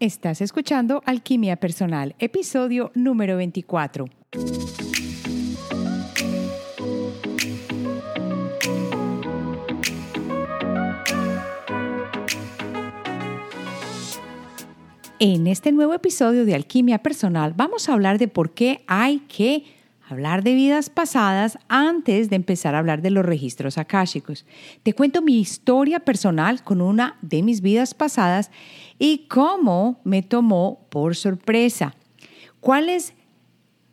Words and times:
Estás 0.00 0.40
escuchando 0.40 1.02
Alquimia 1.06 1.56
Personal, 1.56 2.14
episodio 2.20 2.92
número 2.94 3.36
24. 3.36 4.04
En 15.18 15.48
este 15.48 15.72
nuevo 15.72 15.94
episodio 15.94 16.44
de 16.44 16.54
Alquimia 16.54 16.98
Personal 16.98 17.54
vamos 17.56 17.88
a 17.88 17.94
hablar 17.94 18.18
de 18.18 18.28
por 18.28 18.54
qué 18.54 18.84
hay 18.86 19.18
que 19.26 19.64
hablar 20.08 20.42
de 20.42 20.54
vidas 20.54 20.90
pasadas 20.90 21.58
antes 21.68 22.30
de 22.30 22.36
empezar 22.36 22.74
a 22.74 22.78
hablar 22.78 23.02
de 23.02 23.10
los 23.10 23.24
registros 23.24 23.78
akáshicos. 23.78 24.46
Te 24.82 24.94
cuento 24.94 25.22
mi 25.22 25.38
historia 25.38 26.00
personal 26.00 26.62
con 26.62 26.80
una 26.80 27.16
de 27.20 27.42
mis 27.42 27.60
vidas 27.60 27.94
pasadas 27.94 28.50
y 28.98 29.26
cómo 29.28 30.00
me 30.04 30.22
tomó 30.22 30.86
por 30.88 31.14
sorpresa. 31.14 31.94
¿Cuál 32.60 32.88
es 32.88 33.12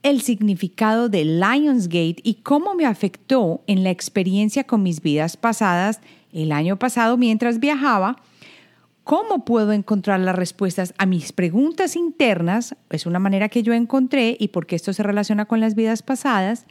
el 0.04 0.22
significado 0.22 1.10
de 1.10 1.26
Lionsgate 1.26 2.22
y 2.24 2.36
cómo 2.36 2.76
me 2.76 2.86
afectó 2.86 3.62
en 3.68 3.84
la 3.84 3.90
experiencia 3.90 4.64
con 4.64 4.84
mis 4.84 5.02
vidas 5.02 5.36
pasadas 5.36 6.00
el 6.32 6.52
año 6.52 6.78
pasado 6.78 7.18
mientras 7.18 7.60
viajaba? 7.60 8.18
¿Cómo 9.06 9.46
puedo 9.46 9.72
encontrar 9.72 10.20
las 10.20 10.36
respuestas 10.36 10.96
a 10.98 11.06
mis 11.06 11.32
preguntas 11.32 11.96
internas? 11.96 12.76
Es 12.90 13.06
una 13.06 13.20
manera 13.20 13.50
que 13.50 13.62
yo 13.62 13.72
encontré 13.72 14.36
y 14.40 14.48
por 14.48 14.66
qué 14.66 14.76
esto 14.76 14.94
se 14.94 15.04
relaciona 15.04 15.46
con 15.46 15.60
las 15.60 15.76
vidas 15.76 16.02
pasadas. 16.02 16.66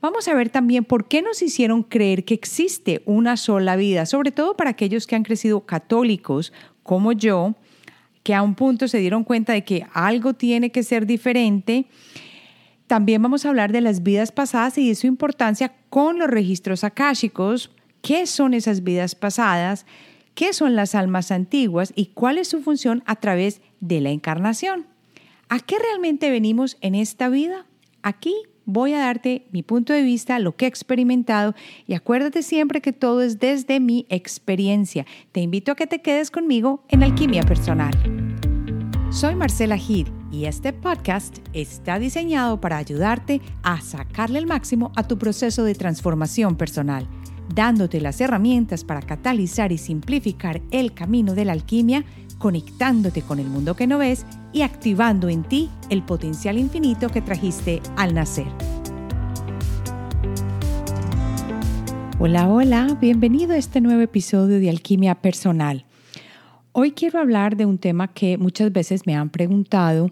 Vamos 0.00 0.28
a 0.28 0.34
ver 0.34 0.48
también 0.48 0.86
por 0.86 1.08
qué 1.08 1.20
nos 1.20 1.42
hicieron 1.42 1.82
creer 1.82 2.24
que 2.24 2.32
existe 2.32 3.02
una 3.04 3.36
sola 3.36 3.76
vida, 3.76 4.06
sobre 4.06 4.32
todo 4.32 4.56
para 4.56 4.70
aquellos 4.70 5.06
que 5.06 5.14
han 5.14 5.24
crecido 5.24 5.60
católicos 5.66 6.54
como 6.82 7.12
yo, 7.12 7.54
que 8.22 8.32
a 8.32 8.40
un 8.40 8.54
punto 8.54 8.88
se 8.88 8.96
dieron 8.96 9.22
cuenta 9.22 9.52
de 9.52 9.62
que 9.62 9.86
algo 9.92 10.32
tiene 10.32 10.72
que 10.72 10.82
ser 10.82 11.04
diferente. 11.04 11.84
También 12.86 13.20
vamos 13.20 13.44
a 13.44 13.50
hablar 13.50 13.72
de 13.72 13.82
las 13.82 14.02
vidas 14.02 14.32
pasadas 14.32 14.78
y 14.78 14.88
de 14.88 14.94
su 14.94 15.06
importancia 15.06 15.74
con 15.90 16.18
los 16.18 16.30
registros 16.30 16.82
akáshicos. 16.82 17.70
¿Qué 18.00 18.26
son 18.26 18.54
esas 18.54 18.82
vidas 18.82 19.14
pasadas? 19.14 19.84
Qué 20.38 20.52
son 20.52 20.76
las 20.76 20.94
almas 20.94 21.32
antiguas 21.32 21.92
y 21.96 22.12
cuál 22.14 22.38
es 22.38 22.46
su 22.46 22.62
función 22.62 23.02
a 23.06 23.16
través 23.16 23.60
de 23.80 24.00
la 24.00 24.10
encarnación. 24.10 24.86
¿A 25.48 25.58
qué 25.58 25.80
realmente 25.80 26.30
venimos 26.30 26.76
en 26.80 26.94
esta 26.94 27.28
vida? 27.28 27.66
Aquí 28.04 28.36
voy 28.64 28.92
a 28.92 29.00
darte 29.00 29.48
mi 29.50 29.64
punto 29.64 29.92
de 29.92 30.02
vista, 30.02 30.38
lo 30.38 30.54
que 30.54 30.66
he 30.66 30.68
experimentado 30.68 31.56
y 31.88 31.94
acuérdate 31.94 32.44
siempre 32.44 32.80
que 32.80 32.92
todo 32.92 33.20
es 33.20 33.40
desde 33.40 33.80
mi 33.80 34.06
experiencia. 34.10 35.06
Te 35.32 35.40
invito 35.40 35.72
a 35.72 35.74
que 35.74 35.88
te 35.88 36.02
quedes 36.02 36.30
conmigo 36.30 36.84
en 36.88 37.02
Alquimia 37.02 37.42
Personal. 37.42 37.92
Soy 39.10 39.34
Marcela 39.34 39.76
Gil 39.76 40.06
y 40.30 40.44
este 40.44 40.72
podcast 40.72 41.38
está 41.52 41.98
diseñado 41.98 42.60
para 42.60 42.76
ayudarte 42.76 43.40
a 43.64 43.80
sacarle 43.80 44.38
el 44.38 44.46
máximo 44.46 44.92
a 44.94 45.02
tu 45.02 45.18
proceso 45.18 45.64
de 45.64 45.74
transformación 45.74 46.54
personal 46.56 47.08
dándote 47.54 48.00
las 48.00 48.20
herramientas 48.20 48.84
para 48.84 49.02
catalizar 49.02 49.72
y 49.72 49.78
simplificar 49.78 50.60
el 50.70 50.92
camino 50.92 51.34
de 51.34 51.44
la 51.44 51.52
alquimia, 51.52 52.04
conectándote 52.38 53.22
con 53.22 53.38
el 53.38 53.48
mundo 53.48 53.74
que 53.74 53.86
no 53.86 53.98
ves 53.98 54.26
y 54.52 54.62
activando 54.62 55.28
en 55.28 55.42
ti 55.42 55.70
el 55.90 56.02
potencial 56.02 56.58
infinito 56.58 57.08
que 57.08 57.22
trajiste 57.22 57.80
al 57.96 58.14
nacer. 58.14 58.46
Hola, 62.20 62.48
hola, 62.48 62.98
bienvenido 63.00 63.52
a 63.52 63.58
este 63.58 63.80
nuevo 63.80 64.00
episodio 64.00 64.58
de 64.58 64.70
Alquimia 64.70 65.14
Personal. 65.14 65.84
Hoy 66.72 66.90
quiero 66.92 67.20
hablar 67.20 67.56
de 67.56 67.64
un 67.64 67.78
tema 67.78 68.08
que 68.08 68.38
muchas 68.38 68.72
veces 68.72 69.06
me 69.06 69.14
han 69.14 69.30
preguntado 69.30 70.10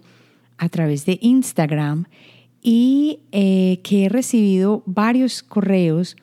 a 0.57 0.69
través 0.69 1.05
de 1.05 1.19
Instagram 1.21 2.05
y 2.61 3.19
eh, 3.31 3.79
que 3.83 4.05
he 4.05 4.09
recibido 4.09 4.83
varios 4.85 5.43
correos 5.43 6.15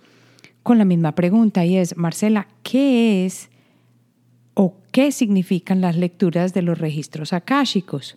con 0.64 0.78
la 0.78 0.86
misma 0.86 1.14
pregunta 1.14 1.64
y 1.64 1.76
es, 1.76 1.96
Marcela, 1.96 2.48
¿qué 2.62 3.26
es 3.26 3.50
o 4.54 4.74
qué 4.90 5.12
significan 5.12 5.82
las 5.82 5.96
lecturas 5.96 6.54
de 6.54 6.62
los 6.62 6.78
registros 6.78 7.34
akáshicos? 7.34 8.16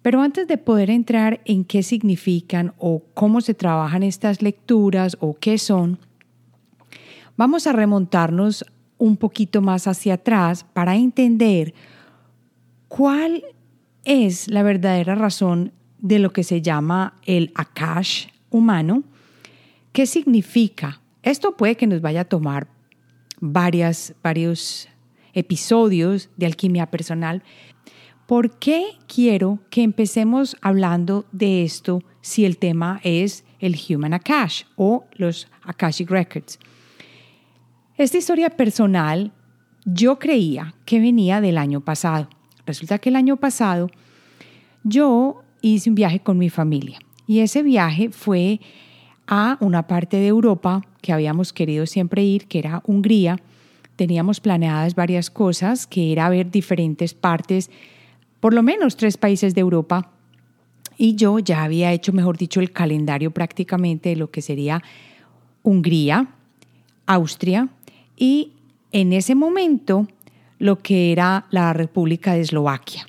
Pero 0.00 0.22
antes 0.22 0.48
de 0.48 0.56
poder 0.56 0.88
entrar 0.88 1.42
en 1.44 1.64
qué 1.64 1.82
significan 1.82 2.72
o 2.78 3.02
cómo 3.12 3.42
se 3.42 3.52
trabajan 3.52 4.02
estas 4.02 4.40
lecturas 4.40 5.18
o 5.20 5.34
qué 5.34 5.58
son, 5.58 5.98
vamos 7.36 7.66
a 7.66 7.72
remontarnos 7.72 8.64
un 8.96 9.18
poquito 9.18 9.60
más 9.60 9.86
hacia 9.86 10.14
atrás 10.14 10.64
para 10.72 10.96
entender 10.96 11.74
cuál 12.88 13.44
es 14.04 14.48
la 14.48 14.62
verdadera 14.62 15.14
razón 15.14 15.72
de 15.98 16.20
lo 16.20 16.32
que 16.32 16.42
se 16.42 16.62
llama 16.62 17.16
el 17.26 17.52
akash 17.54 18.28
humano, 18.48 19.02
qué 19.92 20.06
significa 20.06 21.02
esto 21.26 21.56
puede 21.56 21.76
que 21.76 21.88
nos 21.88 22.00
vaya 22.00 22.20
a 22.22 22.24
tomar 22.24 22.68
varios 23.40 24.14
episodios 25.34 26.30
de 26.36 26.46
alquimia 26.46 26.86
personal. 26.86 27.42
¿Por 28.26 28.58
qué 28.58 28.92
quiero 29.12 29.58
que 29.68 29.82
empecemos 29.82 30.56
hablando 30.62 31.26
de 31.32 31.64
esto 31.64 32.00
si 32.20 32.44
el 32.44 32.58
tema 32.58 33.00
es 33.02 33.44
el 33.58 33.76
Human 33.88 34.14
Akash 34.14 34.62
o 34.76 35.04
los 35.14 35.48
Akashic 35.64 36.08
Records? 36.10 36.60
Esta 37.96 38.18
historia 38.18 38.50
personal 38.50 39.32
yo 39.84 40.20
creía 40.20 40.74
que 40.84 41.00
venía 41.00 41.40
del 41.40 41.58
año 41.58 41.80
pasado. 41.80 42.28
Resulta 42.66 42.98
que 42.98 43.08
el 43.08 43.16
año 43.16 43.36
pasado 43.36 43.88
yo 44.84 45.42
hice 45.60 45.88
un 45.90 45.96
viaje 45.96 46.20
con 46.20 46.38
mi 46.38 46.50
familia 46.50 47.00
y 47.26 47.40
ese 47.40 47.64
viaje 47.64 48.10
fue 48.10 48.60
a 49.26 49.56
una 49.60 49.86
parte 49.86 50.16
de 50.18 50.28
Europa 50.28 50.82
que 51.00 51.12
habíamos 51.12 51.52
querido 51.52 51.86
siempre 51.86 52.22
ir, 52.22 52.46
que 52.46 52.58
era 52.58 52.82
Hungría. 52.86 53.38
Teníamos 53.96 54.40
planeadas 54.40 54.94
varias 54.94 55.30
cosas, 55.30 55.86
que 55.86 56.12
era 56.12 56.28
ver 56.28 56.50
diferentes 56.50 57.14
partes, 57.14 57.70
por 58.40 58.54
lo 58.54 58.62
menos 58.62 58.96
tres 58.96 59.16
países 59.16 59.54
de 59.54 59.60
Europa. 59.60 60.10
Y 60.98 61.14
yo 61.14 61.38
ya 61.38 61.64
había 61.64 61.92
hecho, 61.92 62.12
mejor 62.12 62.36
dicho, 62.38 62.60
el 62.60 62.72
calendario 62.72 63.30
prácticamente 63.30 64.10
de 64.10 64.16
lo 64.16 64.30
que 64.30 64.42
sería 64.42 64.82
Hungría, 65.62 66.28
Austria 67.06 67.68
y 68.16 68.52
en 68.92 69.12
ese 69.12 69.34
momento 69.34 70.06
lo 70.58 70.78
que 70.78 71.12
era 71.12 71.46
la 71.50 71.72
República 71.72 72.34
de 72.34 72.40
Eslovaquia. 72.40 73.06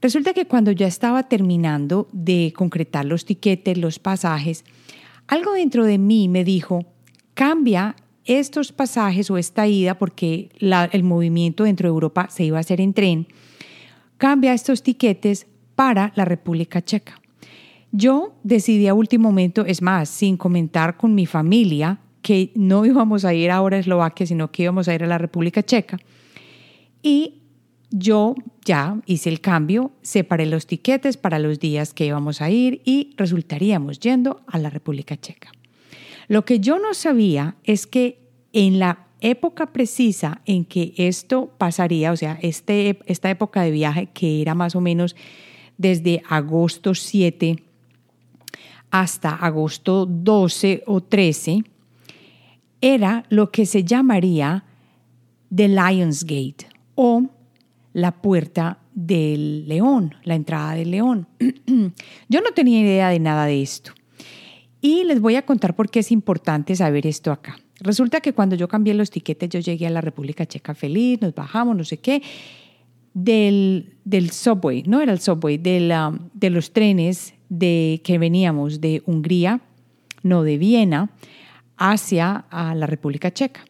Resulta 0.00 0.32
que 0.32 0.46
cuando 0.46 0.72
ya 0.72 0.86
estaba 0.86 1.24
terminando 1.24 2.08
de 2.12 2.52
concretar 2.56 3.04
los 3.04 3.24
tiquetes, 3.24 3.78
los 3.78 3.98
pasajes, 3.98 4.64
algo 5.26 5.52
dentro 5.52 5.84
de 5.84 5.98
mí 5.98 6.28
me 6.28 6.44
dijo, 6.44 6.84
cambia 7.34 7.96
estos 8.24 8.72
pasajes 8.72 9.30
o 9.30 9.38
esta 9.38 9.66
ida, 9.66 9.98
porque 9.98 10.50
el 10.60 11.02
movimiento 11.02 11.64
dentro 11.64 11.88
de 11.88 11.92
Europa 11.92 12.28
se 12.30 12.44
iba 12.44 12.58
a 12.58 12.60
hacer 12.60 12.80
en 12.80 12.94
tren, 12.94 13.26
cambia 14.16 14.52
estos 14.54 14.82
tiquetes 14.82 15.46
para 15.74 16.12
la 16.14 16.24
República 16.24 16.82
Checa. 16.82 17.20
Yo 17.90 18.34
decidí 18.42 18.86
a 18.86 18.94
último 18.94 19.28
momento, 19.28 19.66
es 19.66 19.82
más, 19.82 20.08
sin 20.08 20.36
comentar 20.36 20.96
con 20.96 21.14
mi 21.14 21.26
familia, 21.26 21.98
que 22.22 22.52
no 22.54 22.86
íbamos 22.86 23.24
a 23.24 23.34
ir 23.34 23.50
ahora 23.50 23.76
a 23.76 23.80
Eslovaquia, 23.80 24.26
sino 24.26 24.50
que 24.52 24.62
íbamos 24.62 24.86
a 24.88 24.94
ir 24.94 25.02
a 25.02 25.08
la 25.08 25.18
República 25.18 25.62
Checa. 25.62 25.98
Y 27.02 27.41
yo 27.92 28.34
ya 28.64 29.00
hice 29.06 29.28
el 29.28 29.40
cambio, 29.40 29.92
separé 30.02 30.46
los 30.46 30.66
tiquetes 30.66 31.16
para 31.16 31.38
los 31.38 31.58
días 31.58 31.94
que 31.94 32.06
íbamos 32.06 32.40
a 32.40 32.50
ir 32.50 32.80
y 32.84 33.14
resultaríamos 33.16 34.00
yendo 34.00 34.40
a 34.46 34.58
la 34.58 34.70
República 34.70 35.16
Checa. 35.16 35.50
Lo 36.28 36.44
que 36.44 36.60
yo 36.60 36.78
no 36.78 36.94
sabía 36.94 37.56
es 37.64 37.86
que 37.86 38.18
en 38.52 38.78
la 38.78 39.06
época 39.20 39.72
precisa 39.72 40.40
en 40.46 40.64
que 40.64 40.94
esto 40.96 41.52
pasaría, 41.58 42.12
o 42.12 42.16
sea, 42.16 42.38
este, 42.42 42.98
esta 43.06 43.30
época 43.30 43.62
de 43.62 43.70
viaje 43.70 44.06
que 44.12 44.42
era 44.42 44.54
más 44.54 44.74
o 44.74 44.80
menos 44.80 45.16
desde 45.78 46.22
agosto 46.28 46.94
7 46.94 47.62
hasta 48.90 49.30
agosto 49.30 50.04
12 50.06 50.82
o 50.86 51.00
13, 51.02 51.64
era 52.82 53.24
lo 53.30 53.50
que 53.50 53.64
se 53.64 53.84
llamaría 53.84 54.64
The 55.54 55.68
Lions 55.68 56.24
Gate 56.24 56.66
o 56.94 57.22
la 57.92 58.22
puerta 58.22 58.78
del 58.94 59.68
león, 59.68 60.14
la 60.24 60.34
entrada 60.34 60.74
del 60.74 60.90
león. 60.90 61.26
Yo 62.28 62.40
no 62.40 62.52
tenía 62.54 62.80
idea 62.80 63.08
de 63.08 63.20
nada 63.20 63.46
de 63.46 63.62
esto. 63.62 63.92
Y 64.80 65.04
les 65.04 65.20
voy 65.20 65.36
a 65.36 65.46
contar 65.46 65.76
por 65.76 65.90
qué 65.90 66.00
es 66.00 66.10
importante 66.10 66.74
saber 66.74 67.06
esto 67.06 67.30
acá. 67.30 67.56
Resulta 67.78 68.20
que 68.20 68.32
cuando 68.32 68.56
yo 68.56 68.68
cambié 68.68 68.94
los 68.94 69.10
tiquetes, 69.10 69.48
yo 69.48 69.60
llegué 69.60 69.86
a 69.86 69.90
la 69.90 70.00
República 70.00 70.46
Checa 70.46 70.74
feliz, 70.74 71.20
nos 71.20 71.34
bajamos, 71.34 71.76
no 71.76 71.84
sé 71.84 71.98
qué, 71.98 72.22
del, 73.14 73.94
del 74.04 74.30
subway, 74.30 74.82
no 74.84 75.00
era 75.00 75.12
el 75.12 75.20
subway, 75.20 75.58
de, 75.58 76.12
de 76.34 76.50
los 76.50 76.72
trenes 76.72 77.34
de, 77.48 78.00
que 78.04 78.18
veníamos 78.18 78.80
de 78.80 79.02
Hungría, 79.06 79.60
no 80.22 80.42
de 80.42 80.58
Viena, 80.58 81.10
hacia 81.76 82.44
a 82.50 82.74
la 82.74 82.86
República 82.86 83.32
Checa. 83.32 83.64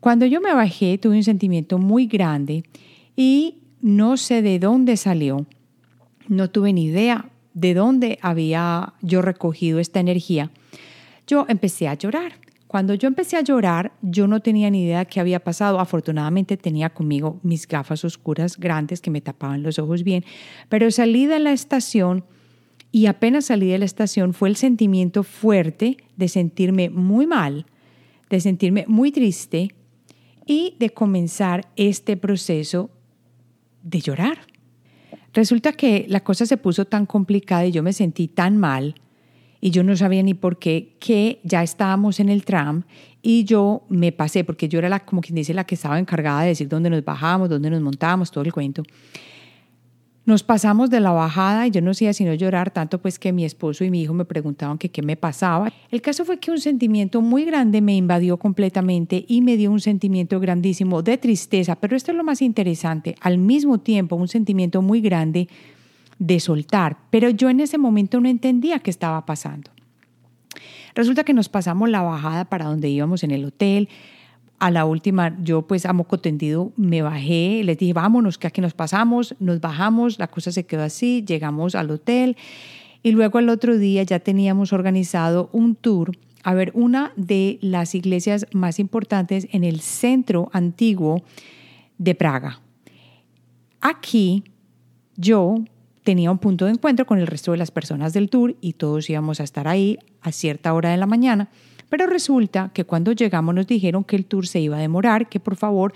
Cuando 0.00 0.26
yo 0.26 0.40
me 0.40 0.52
bajé, 0.52 0.98
tuve 0.98 1.16
un 1.16 1.22
sentimiento 1.22 1.78
muy 1.78 2.06
grande 2.06 2.64
y 3.16 3.58
no 3.80 4.16
sé 4.16 4.42
de 4.42 4.58
dónde 4.58 4.96
salió, 4.96 5.46
no 6.28 6.50
tuve 6.50 6.72
ni 6.72 6.84
idea 6.84 7.30
de 7.54 7.74
dónde 7.74 8.18
había 8.22 8.94
yo 9.02 9.22
recogido 9.22 9.78
esta 9.78 10.00
energía, 10.00 10.50
yo 11.26 11.46
empecé 11.48 11.88
a 11.88 11.94
llorar. 11.94 12.32
Cuando 12.66 12.94
yo 12.94 13.06
empecé 13.06 13.36
a 13.36 13.42
llorar, 13.42 13.92
yo 14.00 14.26
no 14.26 14.40
tenía 14.40 14.70
ni 14.70 14.84
idea 14.84 15.00
de 15.00 15.06
qué 15.06 15.20
había 15.20 15.40
pasado. 15.40 15.78
Afortunadamente 15.78 16.56
tenía 16.56 16.88
conmigo 16.88 17.38
mis 17.42 17.68
gafas 17.68 18.02
oscuras 18.02 18.56
grandes 18.56 19.02
que 19.02 19.10
me 19.10 19.20
tapaban 19.20 19.62
los 19.62 19.78
ojos 19.78 20.04
bien, 20.04 20.24
pero 20.70 20.90
salí 20.90 21.26
de 21.26 21.38
la 21.38 21.52
estación 21.52 22.24
y 22.90 23.06
apenas 23.06 23.46
salí 23.46 23.68
de 23.68 23.78
la 23.78 23.84
estación 23.84 24.32
fue 24.32 24.48
el 24.48 24.56
sentimiento 24.56 25.22
fuerte 25.22 25.98
de 26.16 26.28
sentirme 26.28 26.88
muy 26.88 27.26
mal, 27.26 27.66
de 28.30 28.40
sentirme 28.40 28.84
muy 28.88 29.12
triste 29.12 29.74
y 30.46 30.76
de 30.78 30.90
comenzar 30.90 31.68
este 31.76 32.16
proceso 32.16 32.90
de 33.82 34.00
llorar. 34.00 34.38
Resulta 35.32 35.72
que 35.72 36.06
la 36.08 36.20
cosa 36.20 36.46
se 36.46 36.56
puso 36.56 36.84
tan 36.84 37.06
complicada 37.06 37.66
y 37.66 37.72
yo 37.72 37.82
me 37.82 37.92
sentí 37.92 38.28
tan 38.28 38.58
mal 38.58 38.94
y 39.60 39.70
yo 39.70 39.82
no 39.84 39.96
sabía 39.96 40.22
ni 40.22 40.34
por 40.34 40.58
qué, 40.58 40.96
que 40.98 41.40
ya 41.44 41.62
estábamos 41.62 42.20
en 42.20 42.28
el 42.28 42.44
tram 42.44 42.82
y 43.22 43.44
yo 43.44 43.84
me 43.88 44.10
pasé, 44.10 44.42
porque 44.44 44.68
yo 44.68 44.80
era 44.80 44.88
la, 44.88 45.00
como 45.00 45.22
quien 45.22 45.36
dice, 45.36 45.54
la 45.54 45.64
que 45.64 45.76
estaba 45.76 45.98
encargada 45.98 46.42
de 46.42 46.48
decir 46.48 46.68
dónde 46.68 46.90
nos 46.90 47.04
bajamos, 47.04 47.48
dónde 47.48 47.70
nos 47.70 47.80
montábamos, 47.80 48.30
todo 48.30 48.42
el 48.44 48.52
cuento. 48.52 48.82
Nos 50.24 50.44
pasamos 50.44 50.88
de 50.88 51.00
la 51.00 51.10
bajada 51.10 51.66
y 51.66 51.72
yo 51.72 51.80
no 51.80 51.90
hacía 51.90 52.12
sino 52.12 52.32
llorar, 52.34 52.70
tanto 52.70 53.02
pues 53.02 53.18
que 53.18 53.32
mi 53.32 53.44
esposo 53.44 53.84
y 53.84 53.90
mi 53.90 54.02
hijo 54.02 54.14
me 54.14 54.24
preguntaban 54.24 54.78
que 54.78 54.88
qué 54.88 55.02
me 55.02 55.16
pasaba. 55.16 55.72
El 55.90 56.00
caso 56.00 56.24
fue 56.24 56.38
que 56.38 56.52
un 56.52 56.60
sentimiento 56.60 57.20
muy 57.20 57.44
grande 57.44 57.80
me 57.80 57.96
invadió 57.96 58.36
completamente 58.36 59.24
y 59.26 59.40
me 59.40 59.56
dio 59.56 59.72
un 59.72 59.80
sentimiento 59.80 60.38
grandísimo 60.38 61.02
de 61.02 61.18
tristeza, 61.18 61.74
pero 61.74 61.96
esto 61.96 62.12
es 62.12 62.16
lo 62.16 62.22
más 62.22 62.40
interesante, 62.40 63.16
al 63.20 63.38
mismo 63.38 63.78
tiempo 63.78 64.14
un 64.14 64.28
sentimiento 64.28 64.80
muy 64.80 65.00
grande 65.00 65.48
de 66.20 66.38
soltar, 66.38 66.98
pero 67.10 67.28
yo 67.30 67.50
en 67.50 67.58
ese 67.58 67.76
momento 67.76 68.20
no 68.20 68.28
entendía 68.28 68.78
qué 68.78 68.90
estaba 68.90 69.26
pasando. 69.26 69.72
Resulta 70.94 71.24
que 71.24 71.34
nos 71.34 71.48
pasamos 71.48 71.88
la 71.90 72.02
bajada 72.02 72.44
para 72.44 72.66
donde 72.66 72.88
íbamos 72.88 73.24
en 73.24 73.32
el 73.32 73.44
hotel. 73.44 73.88
A 74.62 74.70
la 74.70 74.84
última, 74.84 75.36
yo 75.42 75.62
pues 75.62 75.86
a 75.86 75.92
moco 75.92 76.20
tendido 76.20 76.70
me 76.76 77.02
bajé, 77.02 77.64
les 77.64 77.78
dije, 77.78 77.94
vámonos, 77.94 78.38
que 78.38 78.46
aquí 78.46 78.60
nos 78.60 78.74
pasamos, 78.74 79.34
nos 79.40 79.60
bajamos, 79.60 80.20
la 80.20 80.28
cosa 80.28 80.52
se 80.52 80.66
quedó 80.66 80.84
así, 80.84 81.24
llegamos 81.26 81.74
al 81.74 81.90
hotel 81.90 82.36
y 83.02 83.10
luego 83.10 83.38
al 83.38 83.48
otro 83.48 83.76
día 83.76 84.04
ya 84.04 84.20
teníamos 84.20 84.72
organizado 84.72 85.50
un 85.52 85.74
tour 85.74 86.12
a 86.44 86.54
ver 86.54 86.70
una 86.76 87.12
de 87.16 87.58
las 87.60 87.96
iglesias 87.96 88.46
más 88.52 88.78
importantes 88.78 89.48
en 89.50 89.64
el 89.64 89.80
centro 89.80 90.48
antiguo 90.52 91.24
de 91.98 92.14
Praga. 92.14 92.60
Aquí 93.80 94.44
yo 95.16 95.56
tenía 96.04 96.30
un 96.30 96.38
punto 96.38 96.66
de 96.66 96.70
encuentro 96.70 97.04
con 97.04 97.18
el 97.18 97.26
resto 97.26 97.50
de 97.50 97.58
las 97.58 97.72
personas 97.72 98.12
del 98.12 98.30
tour 98.30 98.54
y 98.60 98.74
todos 98.74 99.10
íbamos 99.10 99.40
a 99.40 99.42
estar 99.42 99.66
ahí 99.66 99.98
a 100.20 100.30
cierta 100.30 100.72
hora 100.72 100.90
de 100.90 100.98
la 100.98 101.06
mañana, 101.06 101.48
pero 101.92 102.06
resulta 102.06 102.70
que 102.72 102.86
cuando 102.86 103.12
llegamos 103.12 103.54
nos 103.54 103.66
dijeron 103.66 104.02
que 104.02 104.16
el 104.16 104.24
tour 104.24 104.46
se 104.46 104.58
iba 104.58 104.78
a 104.78 104.80
demorar, 104.80 105.28
que 105.28 105.38
por 105.40 105.56
favor 105.56 105.92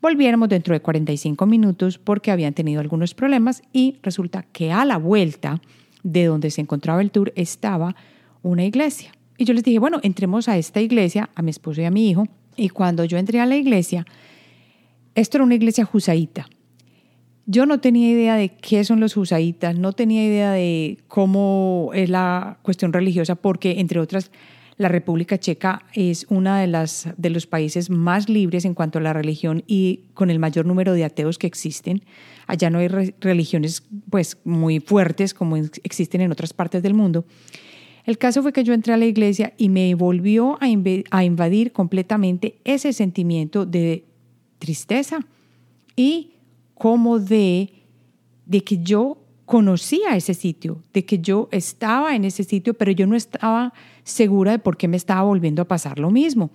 volviéramos 0.00 0.48
dentro 0.48 0.72
de 0.72 0.78
45 0.78 1.46
minutos 1.46 1.98
porque 1.98 2.30
habían 2.30 2.54
tenido 2.54 2.80
algunos 2.80 3.12
problemas 3.12 3.60
y 3.72 3.96
resulta 4.04 4.44
que 4.52 4.70
a 4.70 4.84
la 4.84 4.98
vuelta 4.98 5.60
de 6.04 6.26
donde 6.26 6.52
se 6.52 6.60
encontraba 6.60 7.00
el 7.00 7.10
tour 7.10 7.32
estaba 7.34 7.96
una 8.42 8.64
iglesia. 8.64 9.10
Y 9.36 9.44
yo 9.44 9.52
les 9.52 9.64
dije, 9.64 9.80
bueno, 9.80 9.98
entremos 10.04 10.48
a 10.48 10.56
esta 10.58 10.80
iglesia, 10.80 11.28
a 11.34 11.42
mi 11.42 11.50
esposo 11.50 11.80
y 11.80 11.86
a 11.86 11.90
mi 11.90 12.08
hijo, 12.08 12.28
y 12.54 12.68
cuando 12.68 13.04
yo 13.04 13.18
entré 13.18 13.40
a 13.40 13.46
la 13.46 13.56
iglesia, 13.56 14.06
esto 15.16 15.38
era 15.38 15.44
una 15.44 15.56
iglesia 15.56 15.84
jusaíta, 15.84 16.46
yo 17.46 17.66
no 17.66 17.80
tenía 17.80 18.08
idea 18.08 18.36
de 18.36 18.50
qué 18.50 18.84
son 18.84 19.00
los 19.00 19.16
husaitas, 19.16 19.76
no 19.76 19.92
tenía 19.92 20.24
idea 20.24 20.52
de 20.52 20.98
cómo 21.08 21.90
es 21.94 22.08
la 22.08 22.58
cuestión 22.62 22.92
religiosa, 22.92 23.34
porque 23.34 23.80
entre 23.80 23.98
otras 23.98 24.30
la 24.76 24.88
República 24.88 25.38
Checa 25.38 25.84
es 25.94 26.26
uno 26.28 26.54
de, 26.54 26.88
de 27.16 27.30
los 27.30 27.46
países 27.46 27.90
más 27.90 28.28
libres 28.28 28.64
en 28.64 28.74
cuanto 28.74 28.98
a 28.98 29.02
la 29.02 29.12
religión 29.12 29.62
y 29.66 30.04
con 30.14 30.30
el 30.30 30.38
mayor 30.38 30.66
número 30.66 30.94
de 30.94 31.04
ateos 31.04 31.38
que 31.38 31.46
existen. 31.46 32.02
Allá 32.46 32.70
no 32.70 32.78
hay 32.78 32.88
religiones 32.88 33.84
pues, 34.10 34.38
muy 34.44 34.80
fuertes 34.80 35.34
como 35.34 35.56
existen 35.56 36.22
en 36.22 36.32
otras 36.32 36.52
partes 36.52 36.82
del 36.82 36.94
mundo. 36.94 37.24
El 38.04 38.18
caso 38.18 38.42
fue 38.42 38.52
que 38.52 38.64
yo 38.64 38.74
entré 38.74 38.92
a 38.92 38.96
la 38.96 39.06
iglesia 39.06 39.52
y 39.56 39.68
me 39.68 39.94
volvió 39.94 40.58
a, 40.60 40.68
invadir 40.68 41.72
completamente 41.72 42.58
ese 42.64 42.92
sentimiento 42.92 43.64
de 43.64 44.04
tristeza 44.58 45.20
y 45.94 46.32
como 46.74 47.20
de 47.20 47.70
que 48.64 48.78
yo 48.82 49.21
conocía 49.44 50.16
ese 50.16 50.34
sitio, 50.34 50.82
de 50.92 51.04
que 51.04 51.18
yo 51.18 51.48
estaba 51.50 52.14
en 52.14 52.24
ese 52.24 52.44
sitio, 52.44 52.74
pero 52.74 52.92
yo 52.92 53.06
no 53.06 53.16
estaba 53.16 53.72
segura 54.04 54.52
de 54.52 54.58
por 54.58 54.76
qué 54.76 54.88
me 54.88 54.96
estaba 54.96 55.22
volviendo 55.22 55.62
a 55.62 55.68
pasar 55.68 55.98
lo 55.98 56.10
mismo. 56.10 56.50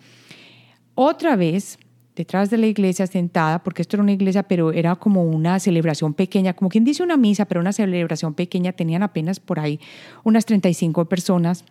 Otra 0.96 1.36
vez, 1.36 1.78
detrás 2.16 2.50
de 2.50 2.58
la 2.58 2.66
iglesia 2.68 3.06
sentada, 3.06 3.64
porque 3.64 3.82
esto 3.82 3.96
era 3.96 4.04
una 4.04 4.14
iglesia, 4.14 4.44
pero 4.44 4.72
era 4.72 4.96
como 4.96 5.24
una 5.24 5.60
celebración 5.60 6.14
pequeña, 6.14 6.54
como 6.54 6.70
quien 6.70 6.84
dice 6.84 7.04
una 7.04 7.18
misa, 7.18 7.46
pero 7.46 7.62
una 7.62 7.74
celebración 7.74 8.34
pequeña, 8.34 8.72
tenían 8.72 9.04
apenas 9.04 9.40
por 9.40 9.60
ahí 9.60 9.80
unas 10.24 10.46
35 10.46 11.06
personas. 11.06 11.66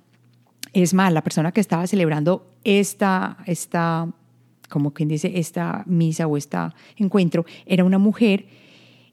Es 0.73 0.95
más, 0.95 1.13
la 1.13 1.23
persona 1.23 1.51
que 1.51 1.61
estaba 1.61 1.87
celebrando 1.87 2.47
esta, 2.63 3.39
esta 3.47 4.09
como 4.69 4.93
quien 4.93 5.09
dice, 5.09 5.33
esta 5.35 5.85
misa 5.87 6.27
o 6.27 6.37
este 6.37 6.59
encuentro, 6.97 7.45
era 7.67 7.85
una 7.85 7.99
mujer 7.99 8.47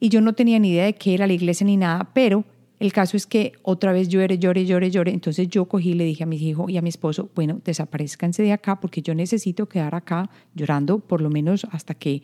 y 0.03 0.09
yo 0.09 0.19
no 0.19 0.33
tenía 0.33 0.59
ni 0.59 0.71
idea 0.71 0.83
de 0.83 0.95
qué 0.95 1.13
era 1.13 1.27
la 1.27 1.31
iglesia 1.31 1.65
ni 1.65 1.77
nada, 1.77 2.09
pero 2.13 2.43
el 2.77 2.91
caso 2.91 3.15
es 3.15 3.25
que 3.25 3.53
otra 3.61 3.93
vez 3.93 4.09
lloré, 4.09 4.37
lloré, 4.37 4.65
lloré, 4.65 4.91
lloré. 4.91 5.13
Entonces 5.13 5.47
yo 5.47 5.63
cogí 5.63 5.91
y 5.91 5.93
le 5.93 6.03
dije 6.03 6.23
a 6.23 6.25
mi 6.25 6.35
hijo 6.35 6.69
y 6.69 6.75
a 6.75 6.81
mi 6.81 6.89
esposo, 6.89 7.29
bueno, 7.33 7.61
desaparezcanse 7.63 8.43
de 8.43 8.51
acá 8.51 8.81
porque 8.81 9.01
yo 9.01 9.15
necesito 9.15 9.69
quedar 9.69 9.95
acá 9.95 10.29
llorando 10.55 10.99
por 10.99 11.21
lo 11.21 11.29
menos 11.29 11.65
hasta 11.71 11.93
que 11.93 12.21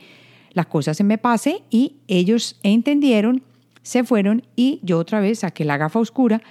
la 0.51 0.65
cosa 0.65 0.93
se 0.93 1.05
me 1.05 1.17
pase. 1.17 1.63
Y 1.69 1.95
ellos 2.09 2.59
entendieron, 2.63 3.43
se 3.81 4.03
fueron 4.03 4.43
y 4.57 4.81
yo 4.83 4.97
otra 4.97 5.21
vez 5.21 5.39
saqué 5.39 5.63
la 5.63 5.77
gafa 5.77 5.99
oscura 5.99 6.41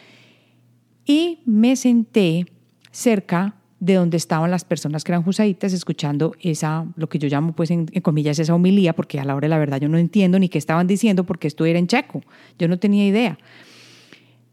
y 1.04 1.40
me 1.44 1.76
senté 1.76 2.46
cerca 2.90 3.57
de 3.80 3.94
donde 3.94 4.16
estaban 4.16 4.50
las 4.50 4.64
personas 4.64 5.04
que 5.04 5.12
eran 5.12 5.22
jusaitas 5.22 5.72
escuchando 5.72 6.34
esa, 6.40 6.86
lo 6.96 7.08
que 7.08 7.18
yo 7.18 7.28
llamo 7.28 7.52
pues 7.52 7.70
en, 7.70 7.86
comillas 8.02 8.38
esa 8.38 8.54
homilía, 8.54 8.94
porque 8.94 9.20
a 9.20 9.24
la 9.24 9.34
hora 9.34 9.46
de 9.46 9.50
la 9.50 9.58
verdad 9.58 9.80
yo 9.80 9.88
no 9.88 9.98
entiendo 9.98 10.38
ni 10.38 10.48
qué 10.48 10.58
estaban 10.58 10.86
diciendo 10.86 11.24
porque 11.24 11.46
esto 11.46 11.64
era 11.64 11.78
en 11.78 11.86
checo, 11.86 12.22
yo 12.58 12.68
no 12.68 12.78
tenía 12.78 13.06
idea. 13.06 13.38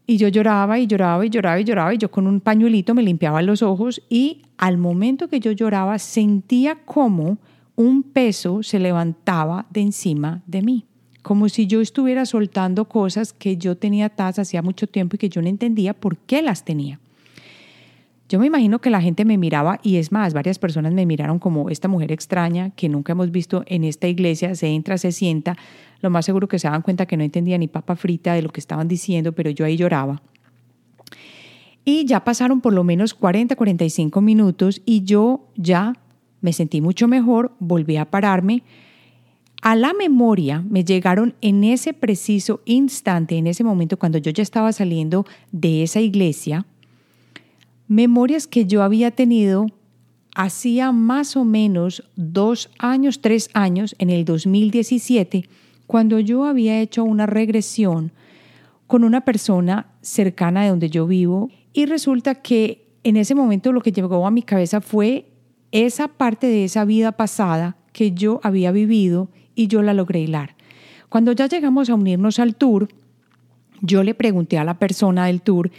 Y 0.08 0.18
yo 0.18 0.28
lloraba 0.28 0.78
y 0.78 0.86
lloraba 0.86 1.26
y 1.26 1.30
lloraba 1.30 1.60
y 1.60 1.64
lloraba 1.64 1.94
y 1.94 1.98
yo 1.98 2.10
con 2.10 2.28
un 2.28 2.40
pañuelito 2.40 2.94
me 2.94 3.02
limpiaba 3.02 3.42
los 3.42 3.62
ojos 3.62 4.02
y 4.08 4.42
al 4.56 4.78
momento 4.78 5.28
que 5.28 5.40
yo 5.40 5.50
lloraba 5.50 5.98
sentía 5.98 6.76
como 6.84 7.38
un 7.74 8.04
peso 8.04 8.62
se 8.62 8.78
levantaba 8.78 9.66
de 9.70 9.80
encima 9.80 10.42
de 10.46 10.62
mí, 10.62 10.84
como 11.22 11.48
si 11.48 11.66
yo 11.66 11.80
estuviera 11.80 12.24
soltando 12.24 12.84
cosas 12.88 13.32
que 13.32 13.56
yo 13.56 13.76
tenía 13.76 14.06
atadas 14.06 14.38
hacía 14.38 14.62
mucho 14.62 14.86
tiempo 14.86 15.16
y 15.16 15.18
que 15.18 15.28
yo 15.28 15.42
no 15.42 15.48
entendía 15.48 15.92
por 15.92 16.16
qué 16.16 16.40
las 16.40 16.64
tenía. 16.64 17.00
Yo 18.28 18.40
me 18.40 18.46
imagino 18.46 18.80
que 18.80 18.90
la 18.90 19.00
gente 19.00 19.24
me 19.24 19.38
miraba 19.38 19.78
y 19.84 19.96
es 19.96 20.10
más, 20.10 20.34
varias 20.34 20.58
personas 20.58 20.92
me 20.92 21.06
miraron 21.06 21.38
como 21.38 21.70
esta 21.70 21.86
mujer 21.86 22.10
extraña 22.10 22.70
que 22.70 22.88
nunca 22.88 23.12
hemos 23.12 23.30
visto 23.30 23.62
en 23.66 23.84
esta 23.84 24.08
iglesia, 24.08 24.56
se 24.56 24.66
entra, 24.66 24.98
se 24.98 25.12
sienta, 25.12 25.56
lo 26.00 26.10
más 26.10 26.24
seguro 26.24 26.48
que 26.48 26.58
se 26.58 26.66
daban 26.66 26.82
cuenta 26.82 27.06
que 27.06 27.16
no 27.16 27.22
entendía 27.22 27.56
ni 27.56 27.68
papa 27.68 27.94
frita 27.94 28.34
de 28.34 28.42
lo 28.42 28.48
que 28.48 28.58
estaban 28.58 28.88
diciendo, 28.88 29.32
pero 29.32 29.50
yo 29.50 29.64
ahí 29.64 29.76
lloraba. 29.76 30.22
Y 31.84 32.04
ya 32.04 32.24
pasaron 32.24 32.60
por 32.60 32.72
lo 32.72 32.82
menos 32.82 33.14
40, 33.14 33.54
45 33.54 34.20
minutos 34.20 34.82
y 34.84 35.04
yo 35.04 35.46
ya 35.54 35.92
me 36.40 36.52
sentí 36.52 36.80
mucho 36.80 37.06
mejor, 37.06 37.52
volví 37.60 37.96
a 37.96 38.10
pararme. 38.10 38.64
A 39.62 39.76
la 39.76 39.94
memoria 39.94 40.64
me 40.68 40.82
llegaron 40.82 41.34
en 41.40 41.62
ese 41.62 41.92
preciso 41.92 42.60
instante, 42.64 43.36
en 43.36 43.46
ese 43.46 43.62
momento 43.62 43.98
cuando 43.98 44.18
yo 44.18 44.32
ya 44.32 44.42
estaba 44.42 44.72
saliendo 44.72 45.26
de 45.52 45.84
esa 45.84 46.00
iglesia, 46.00 46.66
memorias 47.88 48.46
que 48.46 48.66
yo 48.66 48.82
había 48.82 49.10
tenido 49.10 49.66
hacía 50.34 50.92
más 50.92 51.36
o 51.36 51.44
menos 51.44 52.04
dos 52.14 52.70
años, 52.78 53.20
tres 53.20 53.48
años, 53.54 53.96
en 53.98 54.10
el 54.10 54.24
2017, 54.24 55.48
cuando 55.86 56.20
yo 56.20 56.44
había 56.44 56.80
hecho 56.80 57.04
una 57.04 57.26
regresión 57.26 58.12
con 58.86 59.02
una 59.02 59.22
persona 59.22 59.86
cercana 60.02 60.62
de 60.62 60.68
donde 60.68 60.90
yo 60.90 61.06
vivo 61.06 61.50
y 61.72 61.86
resulta 61.86 62.36
que 62.36 62.86
en 63.02 63.16
ese 63.16 63.34
momento 63.34 63.72
lo 63.72 63.80
que 63.80 63.92
llegó 63.92 64.26
a 64.26 64.30
mi 64.30 64.42
cabeza 64.42 64.80
fue 64.80 65.26
esa 65.72 66.08
parte 66.08 66.46
de 66.48 66.64
esa 66.64 66.84
vida 66.84 67.12
pasada 67.12 67.76
que 67.92 68.12
yo 68.12 68.40
había 68.42 68.72
vivido 68.72 69.30
y 69.54 69.68
yo 69.68 69.82
la 69.82 69.94
logré 69.94 70.20
hilar. 70.20 70.54
Cuando 71.08 71.32
ya 71.32 71.46
llegamos 71.46 71.88
a 71.88 71.94
unirnos 71.94 72.38
al 72.38 72.56
tour, 72.56 72.88
yo 73.80 74.02
le 74.02 74.14
pregunté 74.14 74.58
a 74.58 74.64
la 74.64 74.78
persona 74.78 75.26
del 75.26 75.40
tour 75.40 75.70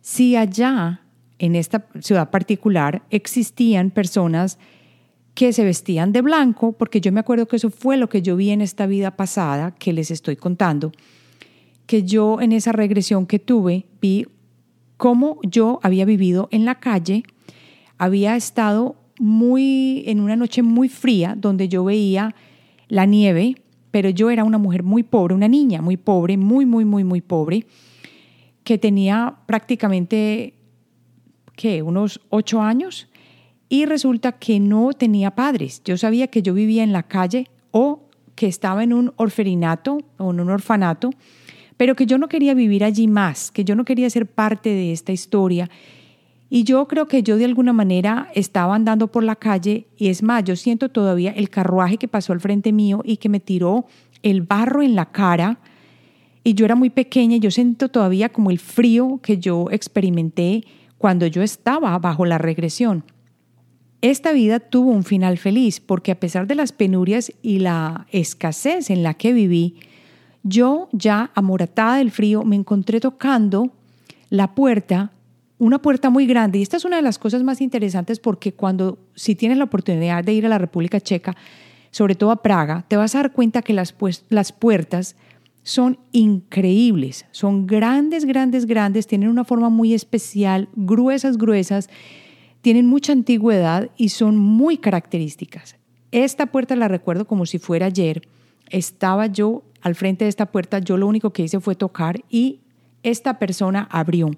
si 0.00 0.34
allá 0.34 1.01
en 1.42 1.56
esta 1.56 1.88
ciudad 1.98 2.30
particular 2.30 3.02
existían 3.10 3.90
personas 3.90 4.60
que 5.34 5.52
se 5.52 5.64
vestían 5.64 6.12
de 6.12 6.22
blanco, 6.22 6.70
porque 6.72 7.00
yo 7.00 7.10
me 7.10 7.18
acuerdo 7.18 7.48
que 7.48 7.56
eso 7.56 7.68
fue 7.68 7.96
lo 7.96 8.08
que 8.08 8.22
yo 8.22 8.36
vi 8.36 8.50
en 8.50 8.60
esta 8.60 8.86
vida 8.86 9.16
pasada 9.16 9.74
que 9.74 9.92
les 9.92 10.12
estoy 10.12 10.36
contando, 10.36 10.92
que 11.86 12.04
yo 12.04 12.40
en 12.40 12.52
esa 12.52 12.70
regresión 12.70 13.26
que 13.26 13.40
tuve 13.40 13.86
vi 14.00 14.28
cómo 14.96 15.40
yo 15.42 15.80
había 15.82 16.04
vivido 16.04 16.48
en 16.52 16.64
la 16.64 16.76
calle, 16.76 17.24
había 17.98 18.36
estado 18.36 18.94
muy 19.18 20.04
en 20.06 20.20
una 20.20 20.36
noche 20.36 20.62
muy 20.62 20.88
fría 20.88 21.34
donde 21.36 21.68
yo 21.68 21.82
veía 21.82 22.36
la 22.86 23.04
nieve, 23.04 23.56
pero 23.90 24.10
yo 24.10 24.30
era 24.30 24.44
una 24.44 24.58
mujer 24.58 24.84
muy 24.84 25.02
pobre, 25.02 25.34
una 25.34 25.48
niña 25.48 25.82
muy 25.82 25.96
pobre, 25.96 26.36
muy 26.36 26.66
muy 26.66 26.84
muy 26.84 27.02
muy 27.02 27.20
pobre, 27.20 27.66
que 28.62 28.78
tenía 28.78 29.38
prácticamente 29.46 30.54
¿qué? 31.56 31.82
unos 31.82 32.20
ocho 32.30 32.60
años 32.60 33.08
y 33.72 33.86
resulta 33.86 34.32
que 34.32 34.60
no 34.60 34.92
tenía 34.92 35.30
padres. 35.30 35.80
Yo 35.82 35.96
sabía 35.96 36.26
que 36.26 36.42
yo 36.42 36.52
vivía 36.52 36.82
en 36.82 36.92
la 36.92 37.04
calle 37.04 37.48
o 37.70 38.00
que 38.34 38.46
estaba 38.46 38.84
en 38.84 38.92
un 38.92 39.14
orferinato 39.16 39.98
o 40.18 40.30
en 40.30 40.40
un 40.40 40.50
orfanato, 40.50 41.08
pero 41.78 41.96
que 41.96 42.04
yo 42.04 42.18
no 42.18 42.28
quería 42.28 42.52
vivir 42.52 42.84
allí 42.84 43.08
más, 43.08 43.50
que 43.50 43.64
yo 43.64 43.74
no 43.74 43.86
quería 43.86 44.10
ser 44.10 44.26
parte 44.26 44.68
de 44.68 44.92
esta 44.92 45.12
historia. 45.12 45.70
Y 46.50 46.64
yo 46.64 46.86
creo 46.86 47.08
que 47.08 47.22
yo 47.22 47.38
de 47.38 47.46
alguna 47.46 47.72
manera 47.72 48.28
estaba 48.34 48.74
andando 48.74 49.06
por 49.06 49.24
la 49.24 49.36
calle 49.36 49.86
y 49.96 50.08
es 50.08 50.22
más, 50.22 50.44
yo 50.44 50.54
siento 50.54 50.90
todavía 50.90 51.30
el 51.30 51.48
carruaje 51.48 51.96
que 51.96 52.08
pasó 52.08 52.34
al 52.34 52.40
frente 52.40 52.72
mío 52.72 53.00
y 53.06 53.16
que 53.16 53.30
me 53.30 53.40
tiró 53.40 53.86
el 54.22 54.42
barro 54.42 54.82
en 54.82 54.94
la 54.94 55.06
cara. 55.06 55.60
Y 56.44 56.52
yo 56.52 56.66
era 56.66 56.74
muy 56.74 56.90
pequeña 56.90 57.36
y 57.36 57.40
yo 57.40 57.50
siento 57.50 57.88
todavía 57.88 58.28
como 58.28 58.50
el 58.50 58.58
frío 58.58 59.18
que 59.22 59.38
yo 59.38 59.68
experimenté 59.70 60.64
cuando 61.02 61.26
yo 61.26 61.42
estaba 61.42 61.98
bajo 61.98 62.24
la 62.26 62.38
regresión. 62.38 63.02
Esta 64.02 64.30
vida 64.30 64.60
tuvo 64.60 64.92
un 64.92 65.02
final 65.02 65.36
feliz 65.36 65.80
porque 65.80 66.12
a 66.12 66.20
pesar 66.20 66.46
de 66.46 66.54
las 66.54 66.70
penurias 66.70 67.32
y 67.42 67.58
la 67.58 68.06
escasez 68.12 68.88
en 68.88 69.02
la 69.02 69.14
que 69.14 69.32
viví, 69.32 69.80
yo 70.44 70.88
ya 70.92 71.32
amoratada 71.34 71.96
del 71.96 72.12
frío 72.12 72.44
me 72.44 72.54
encontré 72.54 73.00
tocando 73.00 73.72
la 74.30 74.54
puerta, 74.54 75.10
una 75.58 75.82
puerta 75.82 76.08
muy 76.08 76.24
grande. 76.24 76.60
Y 76.60 76.62
esta 76.62 76.76
es 76.76 76.84
una 76.84 76.98
de 76.98 77.02
las 77.02 77.18
cosas 77.18 77.42
más 77.42 77.60
interesantes 77.60 78.20
porque 78.20 78.52
cuando, 78.52 79.00
si 79.16 79.34
tienes 79.34 79.58
la 79.58 79.64
oportunidad 79.64 80.22
de 80.22 80.34
ir 80.34 80.46
a 80.46 80.50
la 80.50 80.58
República 80.58 81.00
Checa, 81.00 81.36
sobre 81.90 82.14
todo 82.14 82.30
a 82.30 82.42
Praga, 82.44 82.84
te 82.86 82.96
vas 82.96 83.16
a 83.16 83.18
dar 83.18 83.32
cuenta 83.32 83.62
que 83.62 83.72
las, 83.72 83.92
pues, 83.92 84.24
las 84.28 84.52
puertas 84.52 85.16
son 85.62 85.98
increíbles, 86.10 87.26
son 87.30 87.66
grandes, 87.66 88.24
grandes, 88.24 88.66
grandes, 88.66 89.06
tienen 89.06 89.28
una 89.28 89.44
forma 89.44 89.68
muy 89.68 89.94
especial, 89.94 90.68
gruesas, 90.74 91.38
gruesas 91.38 91.88
tienen 92.62 92.86
mucha 92.86 93.12
antigüedad 93.12 93.90
y 93.96 94.08
son 94.10 94.36
muy 94.36 94.78
características. 94.78 95.76
Esta 96.12 96.46
puerta 96.46 96.76
la 96.76 96.88
recuerdo 96.88 97.26
como 97.26 97.44
si 97.44 97.58
fuera 97.58 97.86
ayer. 97.86 98.22
Estaba 98.70 99.26
yo 99.26 99.64
al 99.82 99.96
frente 99.96 100.24
de 100.24 100.28
esta 100.28 100.46
puerta, 100.46 100.78
yo 100.78 100.96
lo 100.96 101.08
único 101.08 101.32
que 101.32 101.42
hice 101.42 101.60
fue 101.60 101.74
tocar 101.74 102.22
y 102.30 102.60
esta 103.02 103.38
persona 103.38 103.88
abrió. 103.90 104.30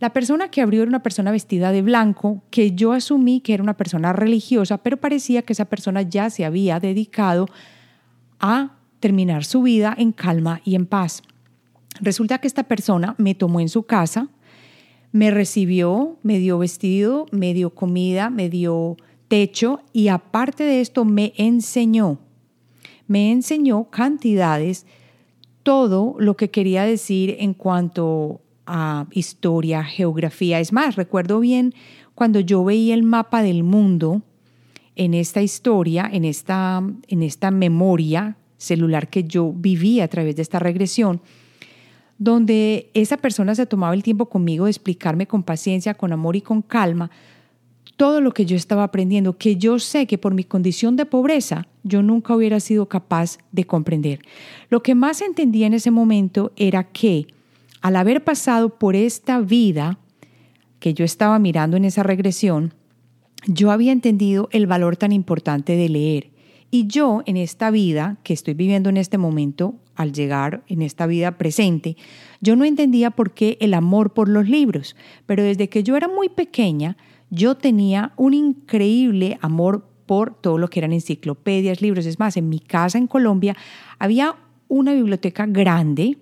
La 0.00 0.12
persona 0.12 0.50
que 0.50 0.60
abrió 0.60 0.82
era 0.82 0.88
una 0.88 1.02
persona 1.02 1.30
vestida 1.30 1.72
de 1.72 1.82
blanco, 1.82 2.42
que 2.50 2.72
yo 2.72 2.92
asumí 2.92 3.40
que 3.40 3.54
era 3.54 3.62
una 3.62 3.76
persona 3.76 4.12
religiosa, 4.12 4.78
pero 4.78 4.98
parecía 4.98 5.42
que 5.42 5.52
esa 5.52 5.64
persona 5.66 6.02
ya 6.02 6.28
se 6.28 6.44
había 6.44 6.80
dedicado 6.80 7.46
a 8.40 8.75
terminar 9.06 9.44
su 9.44 9.62
vida 9.62 9.94
en 9.96 10.10
calma 10.10 10.60
y 10.64 10.74
en 10.74 10.84
paz. 10.84 11.22
Resulta 12.00 12.38
que 12.38 12.48
esta 12.48 12.64
persona 12.64 13.14
me 13.18 13.36
tomó 13.36 13.60
en 13.60 13.68
su 13.68 13.84
casa, 13.84 14.30
me 15.12 15.30
recibió, 15.30 16.16
me 16.24 16.40
dio 16.40 16.58
vestido, 16.58 17.26
me 17.30 17.54
dio 17.54 17.70
comida, 17.70 18.30
me 18.30 18.50
dio 18.50 18.96
techo 19.28 19.78
y 19.92 20.08
aparte 20.08 20.64
de 20.64 20.80
esto 20.80 21.04
me 21.04 21.32
enseñó, 21.36 22.18
me 23.06 23.30
enseñó 23.30 23.90
cantidades, 23.90 24.86
todo 25.62 26.16
lo 26.18 26.36
que 26.36 26.50
quería 26.50 26.82
decir 26.82 27.36
en 27.38 27.54
cuanto 27.54 28.40
a 28.66 29.06
historia, 29.12 29.84
geografía. 29.84 30.58
Es 30.58 30.72
más, 30.72 30.96
recuerdo 30.96 31.38
bien 31.38 31.74
cuando 32.16 32.40
yo 32.40 32.64
veía 32.64 32.94
el 32.94 33.04
mapa 33.04 33.44
del 33.44 33.62
mundo 33.62 34.22
en 34.96 35.14
esta 35.14 35.42
historia, 35.42 36.10
en 36.12 36.24
esta, 36.24 36.82
en 37.06 37.22
esta 37.22 37.52
memoria 37.52 38.36
celular 38.58 39.08
que 39.08 39.24
yo 39.24 39.52
viví 39.52 40.00
a 40.00 40.08
través 40.08 40.36
de 40.36 40.42
esta 40.42 40.58
regresión, 40.58 41.20
donde 42.18 42.90
esa 42.94 43.16
persona 43.18 43.54
se 43.54 43.66
tomaba 43.66 43.94
el 43.94 44.02
tiempo 44.02 44.26
conmigo 44.26 44.64
de 44.64 44.70
explicarme 44.70 45.26
con 45.26 45.42
paciencia, 45.42 45.94
con 45.94 46.12
amor 46.12 46.36
y 46.36 46.40
con 46.40 46.62
calma 46.62 47.10
todo 47.96 48.20
lo 48.20 48.32
que 48.32 48.44
yo 48.44 48.56
estaba 48.56 48.84
aprendiendo, 48.84 49.38
que 49.38 49.56
yo 49.56 49.78
sé 49.78 50.06
que 50.06 50.18
por 50.18 50.34
mi 50.34 50.44
condición 50.44 50.96
de 50.96 51.06
pobreza 51.06 51.66
yo 51.82 52.02
nunca 52.02 52.34
hubiera 52.34 52.60
sido 52.60 52.86
capaz 52.86 53.38
de 53.52 53.64
comprender. 53.64 54.20
Lo 54.68 54.82
que 54.82 54.94
más 54.94 55.22
entendí 55.22 55.64
en 55.64 55.72
ese 55.72 55.90
momento 55.90 56.52
era 56.56 56.84
que 56.84 57.26
al 57.80 57.96
haber 57.96 58.22
pasado 58.22 58.78
por 58.78 58.96
esta 58.96 59.40
vida 59.40 59.98
que 60.78 60.92
yo 60.92 61.04
estaba 61.04 61.38
mirando 61.38 61.76
en 61.76 61.84
esa 61.84 62.02
regresión, 62.02 62.74
yo 63.46 63.70
había 63.70 63.92
entendido 63.92 64.48
el 64.52 64.66
valor 64.66 64.96
tan 64.96 65.12
importante 65.12 65.76
de 65.76 65.88
leer. 65.88 66.30
Y 66.76 66.88
yo 66.88 67.22
en 67.24 67.38
esta 67.38 67.70
vida 67.70 68.18
que 68.22 68.34
estoy 68.34 68.52
viviendo 68.52 68.90
en 68.90 68.98
este 68.98 69.16
momento, 69.16 69.76
al 69.94 70.12
llegar 70.12 70.62
en 70.68 70.82
esta 70.82 71.06
vida 71.06 71.38
presente, 71.38 71.96
yo 72.42 72.54
no 72.54 72.66
entendía 72.66 73.10
por 73.12 73.32
qué 73.32 73.56
el 73.62 73.72
amor 73.72 74.12
por 74.12 74.28
los 74.28 74.46
libros, 74.46 74.94
pero 75.24 75.42
desde 75.42 75.70
que 75.70 75.82
yo 75.82 75.96
era 75.96 76.06
muy 76.06 76.28
pequeña, 76.28 76.98
yo 77.30 77.54
tenía 77.54 78.12
un 78.18 78.34
increíble 78.34 79.38
amor 79.40 79.88
por 80.04 80.34
todo 80.34 80.58
lo 80.58 80.68
que 80.68 80.80
eran 80.80 80.92
enciclopedias, 80.92 81.80
libros. 81.80 82.04
Es 82.04 82.18
más, 82.18 82.36
en 82.36 82.50
mi 82.50 82.60
casa 82.60 82.98
en 82.98 83.06
Colombia 83.06 83.56
había 83.98 84.36
una 84.68 84.92
biblioteca 84.92 85.46
grande, 85.46 86.18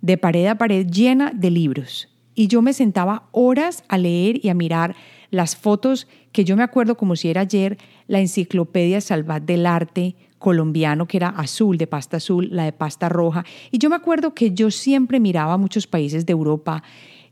de 0.00 0.18
pared 0.18 0.46
a 0.46 0.58
pared, 0.58 0.84
llena 0.84 1.30
de 1.32 1.52
libros. 1.52 2.08
Y 2.34 2.48
yo 2.48 2.60
me 2.60 2.72
sentaba 2.72 3.28
horas 3.30 3.84
a 3.86 3.98
leer 3.98 4.44
y 4.44 4.48
a 4.48 4.54
mirar 4.54 4.96
las 5.32 5.56
fotos 5.56 6.06
que 6.30 6.44
yo 6.44 6.56
me 6.56 6.62
acuerdo 6.62 6.96
como 6.96 7.16
si 7.16 7.30
era 7.30 7.40
ayer, 7.40 7.78
la 8.06 8.20
enciclopedia 8.20 9.00
Salvat 9.00 9.42
del 9.42 9.66
Arte, 9.66 10.14
colombiano 10.38 11.08
que 11.08 11.16
era 11.16 11.28
azul, 11.30 11.78
de 11.78 11.86
pasta 11.86 12.18
azul, 12.18 12.48
la 12.52 12.64
de 12.64 12.72
pasta 12.72 13.08
roja. 13.08 13.44
Y 13.70 13.78
yo 13.78 13.88
me 13.88 13.96
acuerdo 13.96 14.34
que 14.34 14.52
yo 14.52 14.70
siempre 14.70 15.20
miraba 15.20 15.56
muchos 15.56 15.86
países 15.86 16.26
de 16.26 16.32
Europa, 16.32 16.82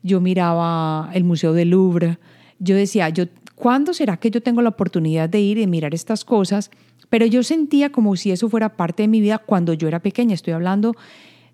yo 0.02 0.21
miraba 0.21 1.11
el 1.12 1.25
Museo 1.25 1.52
del 1.52 1.71
Louvre, 1.71 2.19
yo 2.59 2.75
decía, 2.75 3.11
yo, 3.11 3.25
¿cuándo 3.54 3.92
será 3.92 4.16
que 4.16 4.30
yo 4.30 4.42
tengo 4.42 4.62
la 4.62 4.71
oportunidad 4.71 5.28
de 5.28 5.40
ir 5.40 5.59
y 5.59 5.66
mirar 5.66 5.95
estas 5.95 6.25
cosas? 6.25 6.71
Pero 7.11 7.26
yo 7.26 7.42
sentía 7.42 7.92
como 7.92 8.16
si 8.16 8.30
eso 8.30 8.49
fuera 8.49 8.76
parte 8.76 9.02
de 9.02 9.09
mi 9.09 9.21
vida 9.21 9.37
cuando 9.38 9.75
yo 9.75 9.88
era 9.88 10.00
pequeña. 10.00 10.33
Estoy 10.33 10.54
hablando 10.54 10.95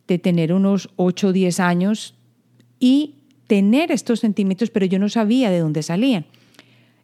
de 0.07 0.19
tener 0.21 0.53
unos 0.53 0.91
8 0.95 1.29
o 1.29 1.33
10 1.33 1.59
años 1.59 2.15
y 2.79 3.15
tener 3.49 3.91
estos 3.91 4.21
sentimientos, 4.21 4.71
pero 4.71 4.87
yo 4.87 5.01
no 5.01 5.09
sabía 5.09 5.51
de 5.51 5.59
dónde 5.59 5.83
salían. 5.83 6.27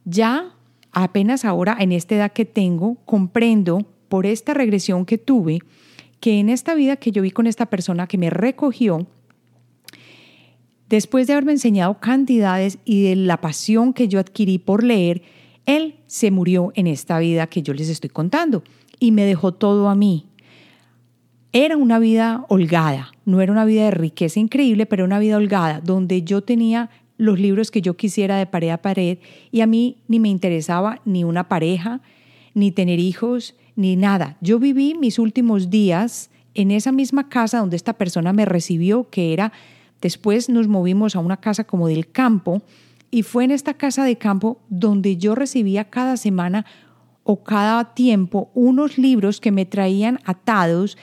Ya 0.05 0.55
apenas 0.93 1.45
ahora, 1.45 1.77
en 1.79 1.93
esta 1.93 2.15
edad 2.15 2.33
que 2.33 2.45
tengo, 2.45 2.97
comprendo 3.05 3.87
por 4.09 4.27
esta 4.27 4.55
regresión 4.55 5.07
que 5.07 5.19
tuve, 5.19 5.61
que 6.21 6.39
en 6.39 6.49
esta 6.49 6.75
vida 6.75 6.97
que 6.97 7.13
yo 7.13 7.23
vi 7.23 7.31
con 7.31 7.47
esta 7.47 7.67
persona 7.67 8.07
que 8.07 8.19
me 8.19 8.31
recogió, 8.31 9.07
después 10.89 11.27
de 11.27 11.33
haberme 11.33 11.53
enseñado 11.53 11.99
cantidades 11.99 12.79
y 12.85 13.03
de 13.03 13.17
la 13.17 13.41
pasión 13.41 13.93
que 13.93 14.09
yo 14.09 14.21
adquirí 14.21 14.59
por 14.59 14.85
leer, 14.85 15.23
él 15.67 15.97
se 16.07 16.31
murió 16.31 16.73
en 16.75 16.87
esta 16.87 17.19
vida 17.19 17.47
que 17.47 17.63
yo 17.63 17.73
les 17.73 17.89
estoy 17.89 18.11
contando 18.11 18.63
y 18.99 19.13
me 19.13 19.25
dejó 19.25 19.53
todo 19.53 19.89
a 19.89 19.95
mí. 19.95 20.27
Era 21.53 21.77
una 21.77 21.99
vida 21.99 22.45
holgada, 22.49 23.13
no 23.25 23.41
era 23.41 23.53
una 23.53 23.65
vida 23.65 23.85
de 23.85 23.91
riqueza 23.91 24.41
increíble, 24.41 24.87
pero 24.87 25.05
una 25.05 25.19
vida 25.19 25.37
holgada, 25.37 25.81
donde 25.81 26.23
yo 26.23 26.43
tenía 26.43 26.91
los 27.23 27.39
libros 27.39 27.71
que 27.71 27.83
yo 27.83 27.97
quisiera 27.97 28.37
de 28.37 28.47
pared 28.47 28.71
a 28.71 28.79
pared 28.79 29.19
y 29.53 29.61
a 29.61 29.67
mí 29.69 29.99
ni 30.09 30.19
me 30.19 30.29
interesaba 30.29 31.01
ni 31.05 31.23
una 31.23 31.49
pareja, 31.49 32.01
ni 32.53 32.73
tener 32.73 32.99
hijos, 32.99 33.55
ni 33.77 33.95
nada. 33.95 34.37
Yo 34.41 34.59
viví 34.59 34.95
mis 34.95 35.21
últimos 35.21 35.71
días 35.71 36.31
en 36.55 36.73
esa 36.73 36.91
misma 36.91 37.29
casa 37.29 37.61
donde 37.61 37.77
esta 37.77 37.93
persona 37.93 38.33
me 38.33 38.45
recibió, 38.45 39.09
que 39.09 39.33
era, 39.33 39.53
después 40.01 40.49
nos 40.49 40.67
movimos 40.67 41.15
a 41.15 41.21
una 41.21 41.37
casa 41.37 41.63
como 41.63 41.87
del 41.87 42.11
campo, 42.11 42.61
y 43.13 43.23
fue 43.23 43.45
en 43.45 43.53
esta 43.53 43.75
casa 43.75 44.05
de 44.05 44.19
campo 44.19 44.61
donde 44.69 45.17
yo 45.17 45.37
recibía 45.37 45.85
cada 45.85 46.17
semana 46.17 46.67
o 47.23 47.45
cada 47.45 47.95
tiempo 47.95 48.51
unos 48.53 48.99
libros 48.99 49.41
que 49.41 49.53
me 49.53 49.65
traían 49.65 50.19
atados 50.25 50.99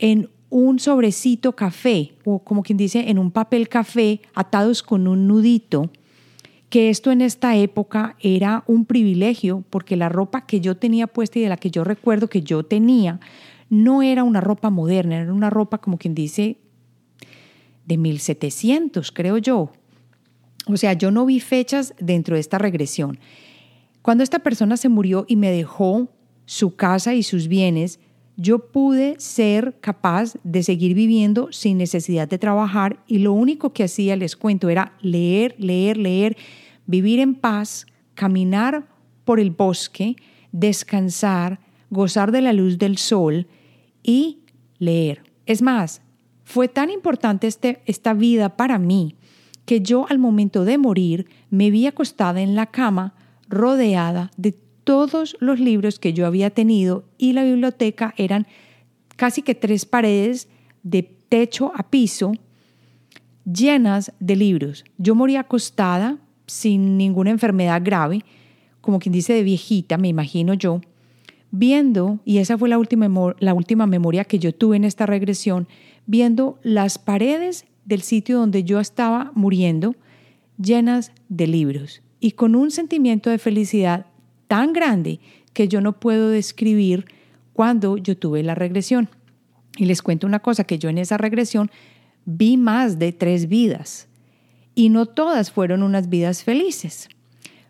en 0.00 0.30
un 0.50 0.78
sobrecito 0.78 1.54
café, 1.54 2.12
o 2.24 2.40
como 2.40 2.62
quien 2.62 2.76
dice, 2.76 3.08
en 3.08 3.18
un 3.18 3.30
papel 3.30 3.68
café, 3.68 4.20
atados 4.34 4.82
con 4.82 5.08
un 5.08 5.26
nudito 5.26 5.90
que 6.70 6.88
esto 6.88 7.10
en 7.10 7.20
esta 7.20 7.56
época 7.56 8.16
era 8.20 8.62
un 8.68 8.86
privilegio 8.86 9.64
porque 9.70 9.96
la 9.96 10.08
ropa 10.08 10.46
que 10.46 10.60
yo 10.60 10.76
tenía 10.76 11.08
puesta 11.08 11.38
y 11.38 11.42
de 11.42 11.48
la 11.48 11.56
que 11.56 11.70
yo 11.70 11.82
recuerdo 11.82 12.28
que 12.28 12.42
yo 12.42 12.62
tenía 12.62 13.18
no 13.68 14.02
era 14.02 14.22
una 14.22 14.40
ropa 14.40 14.70
moderna, 14.70 15.18
era 15.18 15.32
una 15.32 15.50
ropa 15.50 15.78
como 15.78 15.98
quien 15.98 16.14
dice 16.14 16.58
de 17.86 17.98
1700, 17.98 19.10
creo 19.10 19.36
yo. 19.38 19.72
O 20.66 20.76
sea, 20.76 20.92
yo 20.92 21.10
no 21.10 21.26
vi 21.26 21.40
fechas 21.40 21.92
dentro 21.98 22.36
de 22.36 22.40
esta 22.40 22.58
regresión. 22.58 23.18
Cuando 24.02 24.22
esta 24.22 24.38
persona 24.38 24.76
se 24.76 24.88
murió 24.88 25.24
y 25.26 25.34
me 25.34 25.50
dejó 25.50 26.08
su 26.46 26.76
casa 26.76 27.14
y 27.14 27.24
sus 27.24 27.48
bienes, 27.48 27.98
yo 28.40 28.70
pude 28.70 29.16
ser 29.18 29.76
capaz 29.82 30.38
de 30.44 30.62
seguir 30.62 30.94
viviendo 30.94 31.52
sin 31.52 31.76
necesidad 31.76 32.26
de 32.26 32.38
trabajar 32.38 33.04
y 33.06 33.18
lo 33.18 33.34
único 33.34 33.74
que 33.74 33.84
hacía, 33.84 34.16
les 34.16 34.34
cuento, 34.34 34.70
era 34.70 34.94
leer, 35.02 35.54
leer, 35.58 35.98
leer, 35.98 36.38
vivir 36.86 37.20
en 37.20 37.34
paz, 37.34 37.84
caminar 38.14 38.88
por 39.26 39.40
el 39.40 39.50
bosque, 39.50 40.16
descansar, 40.52 41.60
gozar 41.90 42.32
de 42.32 42.40
la 42.40 42.54
luz 42.54 42.78
del 42.78 42.96
sol 42.96 43.46
y 44.02 44.38
leer. 44.78 45.22
Es 45.44 45.60
más, 45.60 46.00
fue 46.42 46.66
tan 46.66 46.88
importante 46.88 47.46
este, 47.46 47.82
esta 47.84 48.14
vida 48.14 48.56
para 48.56 48.78
mí 48.78 49.16
que 49.66 49.82
yo 49.82 50.06
al 50.08 50.18
momento 50.18 50.64
de 50.64 50.78
morir 50.78 51.26
me 51.50 51.70
vi 51.70 51.86
acostada 51.86 52.40
en 52.40 52.54
la 52.54 52.64
cama 52.64 53.12
rodeada 53.50 54.30
de 54.38 54.56
todos 54.90 55.36
los 55.38 55.60
libros 55.60 56.00
que 56.00 56.12
yo 56.12 56.26
había 56.26 56.50
tenido 56.50 57.04
y 57.16 57.32
la 57.32 57.44
biblioteca 57.44 58.12
eran 58.16 58.48
casi 59.14 59.40
que 59.40 59.54
tres 59.54 59.86
paredes 59.86 60.48
de 60.82 61.04
techo 61.04 61.70
a 61.76 61.84
piso 61.84 62.32
llenas 63.44 64.12
de 64.18 64.34
libros. 64.34 64.84
Yo 64.98 65.14
moría 65.14 65.42
acostada 65.42 66.18
sin 66.48 66.98
ninguna 66.98 67.30
enfermedad 67.30 67.80
grave, 67.84 68.24
como 68.80 68.98
quien 68.98 69.12
dice 69.12 69.32
de 69.32 69.44
viejita, 69.44 69.96
me 69.96 70.08
imagino 70.08 70.54
yo, 70.54 70.80
viendo, 71.52 72.18
y 72.24 72.38
esa 72.38 72.58
fue 72.58 72.68
la 72.68 72.76
última, 72.76 73.08
la 73.38 73.54
última 73.54 73.86
memoria 73.86 74.24
que 74.24 74.40
yo 74.40 74.52
tuve 74.52 74.76
en 74.76 74.82
esta 74.82 75.06
regresión, 75.06 75.68
viendo 76.06 76.58
las 76.64 76.98
paredes 76.98 77.64
del 77.84 78.02
sitio 78.02 78.40
donde 78.40 78.64
yo 78.64 78.80
estaba 78.80 79.30
muriendo 79.36 79.94
llenas 80.58 81.12
de 81.28 81.46
libros 81.46 82.02
y 82.18 82.32
con 82.32 82.56
un 82.56 82.72
sentimiento 82.72 83.30
de 83.30 83.38
felicidad 83.38 84.06
tan 84.50 84.72
grande 84.72 85.20
que 85.52 85.68
yo 85.68 85.80
no 85.80 86.00
puedo 86.00 86.28
describir 86.28 87.04
cuando 87.52 87.96
yo 87.96 88.16
tuve 88.16 88.42
la 88.42 88.56
regresión. 88.56 89.08
Y 89.76 89.84
les 89.84 90.02
cuento 90.02 90.26
una 90.26 90.40
cosa, 90.40 90.64
que 90.64 90.76
yo 90.76 90.88
en 90.88 90.98
esa 90.98 91.18
regresión 91.18 91.70
vi 92.24 92.56
más 92.56 92.98
de 92.98 93.12
tres 93.12 93.48
vidas 93.48 94.08
y 94.74 94.88
no 94.88 95.06
todas 95.06 95.52
fueron 95.52 95.84
unas 95.84 96.08
vidas 96.08 96.42
felices. 96.42 97.08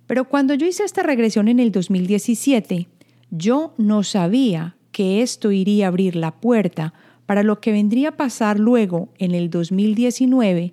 Pero 0.06 0.24
cuando 0.24 0.54
yo 0.54 0.66
hice 0.66 0.84
esta 0.84 1.02
regresión 1.02 1.48
en 1.48 1.60
el 1.60 1.70
2017, 1.70 2.88
yo 3.30 3.74
no 3.76 4.02
sabía 4.02 4.74
que 4.90 5.20
esto 5.20 5.52
iría 5.52 5.84
a 5.84 5.88
abrir 5.88 6.16
la 6.16 6.40
puerta 6.40 6.94
para 7.26 7.42
lo 7.42 7.60
que 7.60 7.72
vendría 7.72 8.08
a 8.08 8.16
pasar 8.16 8.58
luego 8.58 9.10
en 9.18 9.34
el 9.34 9.50
2019 9.50 10.72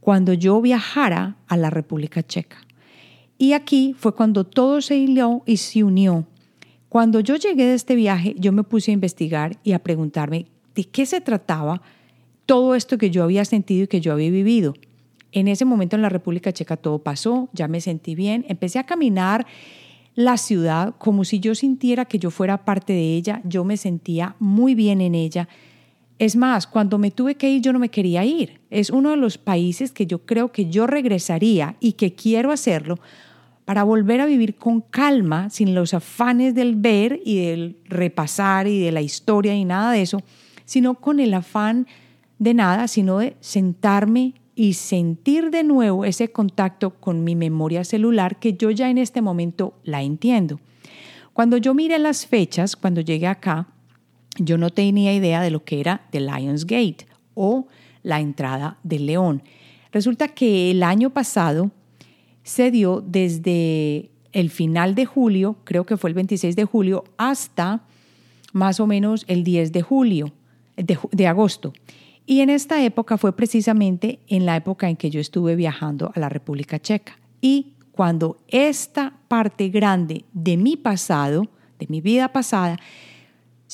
cuando 0.00 0.32
yo 0.32 0.62
viajara 0.62 1.36
a 1.46 1.58
la 1.58 1.68
República 1.68 2.22
Checa. 2.22 2.63
Y 3.38 3.52
aquí 3.52 3.94
fue 3.98 4.14
cuando 4.14 4.44
todo 4.44 4.80
se 4.80 4.96
hiló 4.96 5.42
y 5.46 5.56
se 5.56 5.82
unió. 5.82 6.26
Cuando 6.88 7.20
yo 7.20 7.36
llegué 7.36 7.66
de 7.66 7.74
este 7.74 7.96
viaje, 7.96 8.34
yo 8.38 8.52
me 8.52 8.62
puse 8.62 8.90
a 8.90 8.94
investigar 8.94 9.58
y 9.64 9.72
a 9.72 9.80
preguntarme 9.80 10.46
de 10.74 10.84
qué 10.84 11.06
se 11.06 11.20
trataba 11.20 11.82
todo 12.46 12.74
esto 12.74 12.98
que 12.98 13.10
yo 13.10 13.24
había 13.24 13.44
sentido 13.44 13.84
y 13.84 13.88
que 13.88 14.00
yo 14.00 14.12
había 14.12 14.30
vivido. 14.30 14.74
En 15.32 15.48
ese 15.48 15.64
momento 15.64 15.96
en 15.96 16.02
la 16.02 16.08
República 16.08 16.52
Checa 16.52 16.76
todo 16.76 17.00
pasó, 17.00 17.48
ya 17.52 17.66
me 17.66 17.80
sentí 17.80 18.14
bien, 18.14 18.44
empecé 18.48 18.78
a 18.78 18.86
caminar 18.86 19.46
la 20.14 20.36
ciudad 20.36 20.94
como 20.98 21.24
si 21.24 21.40
yo 21.40 21.56
sintiera 21.56 22.04
que 22.04 22.20
yo 22.20 22.30
fuera 22.30 22.64
parte 22.64 22.92
de 22.92 23.16
ella, 23.16 23.42
yo 23.44 23.64
me 23.64 23.76
sentía 23.76 24.36
muy 24.38 24.76
bien 24.76 25.00
en 25.00 25.16
ella. 25.16 25.48
Es 26.18 26.36
más, 26.36 26.66
cuando 26.66 26.98
me 26.98 27.10
tuve 27.10 27.34
que 27.34 27.50
ir 27.50 27.60
yo 27.60 27.72
no 27.72 27.78
me 27.78 27.88
quería 27.88 28.24
ir. 28.24 28.60
Es 28.70 28.90
uno 28.90 29.10
de 29.10 29.16
los 29.16 29.36
países 29.36 29.92
que 29.92 30.06
yo 30.06 30.24
creo 30.24 30.52
que 30.52 30.70
yo 30.70 30.86
regresaría 30.86 31.76
y 31.80 31.92
que 31.92 32.14
quiero 32.14 32.52
hacerlo 32.52 32.98
para 33.64 33.82
volver 33.82 34.20
a 34.20 34.26
vivir 34.26 34.56
con 34.56 34.80
calma, 34.82 35.50
sin 35.50 35.74
los 35.74 35.94
afanes 35.94 36.54
del 36.54 36.76
ver 36.76 37.20
y 37.24 37.46
del 37.46 37.78
repasar 37.84 38.66
y 38.66 38.78
de 38.78 38.92
la 38.92 39.00
historia 39.00 39.54
y 39.54 39.64
nada 39.64 39.92
de 39.92 40.02
eso, 40.02 40.20
sino 40.64 40.94
con 40.94 41.18
el 41.18 41.34
afán 41.34 41.86
de 42.38 42.54
nada, 42.54 42.88
sino 42.88 43.18
de 43.18 43.36
sentarme 43.40 44.34
y 44.54 44.74
sentir 44.74 45.50
de 45.50 45.64
nuevo 45.64 46.04
ese 46.04 46.30
contacto 46.30 46.90
con 46.90 47.24
mi 47.24 47.34
memoria 47.34 47.84
celular 47.84 48.38
que 48.38 48.54
yo 48.54 48.70
ya 48.70 48.90
en 48.90 48.98
este 48.98 49.22
momento 49.22 49.74
la 49.82 50.02
entiendo. 50.02 50.60
Cuando 51.32 51.56
yo 51.56 51.74
miré 51.74 51.98
las 51.98 52.26
fechas, 52.26 52.76
cuando 52.76 53.00
llegué 53.00 53.26
acá, 53.26 53.68
yo 54.38 54.58
no 54.58 54.70
tenía 54.70 55.14
idea 55.14 55.42
de 55.42 55.50
lo 55.50 55.64
que 55.64 55.80
era 55.80 56.06
The 56.10 56.20
Lions 56.20 56.66
Gate 56.66 57.06
o 57.34 57.66
la 58.02 58.20
entrada 58.20 58.78
del 58.82 59.06
león. 59.06 59.42
Resulta 59.92 60.28
que 60.28 60.70
el 60.70 60.82
año 60.82 61.10
pasado 61.10 61.70
se 62.42 62.70
dio 62.70 63.00
desde 63.00 64.10
el 64.32 64.50
final 64.50 64.94
de 64.94 65.06
julio, 65.06 65.56
creo 65.64 65.86
que 65.86 65.96
fue 65.96 66.10
el 66.10 66.14
26 66.14 66.56
de 66.56 66.64
julio, 66.64 67.04
hasta 67.16 67.82
más 68.52 68.80
o 68.80 68.86
menos 68.86 69.24
el 69.28 69.44
10 69.44 69.72
de 69.72 69.82
julio, 69.82 70.32
de, 70.76 71.26
agosto. 71.26 71.72
Y 72.26 72.40
en 72.40 72.50
esta 72.50 72.82
época 72.82 73.18
fue 73.18 73.34
precisamente 73.34 74.18
en 74.28 74.46
la 74.46 74.56
época 74.56 74.88
en 74.88 74.96
que 74.96 75.10
yo 75.10 75.20
estuve 75.20 75.56
viajando 75.56 76.10
a 76.14 76.20
la 76.20 76.28
República 76.28 76.78
Checa. 76.80 77.18
Y 77.40 77.74
cuando 77.92 78.38
esta 78.48 79.14
parte 79.28 79.68
grande 79.68 80.24
de 80.32 80.56
mi 80.56 80.76
pasado, 80.76 81.48
de 81.78 81.86
mi 81.88 82.00
vida 82.00 82.32
pasada, 82.32 82.78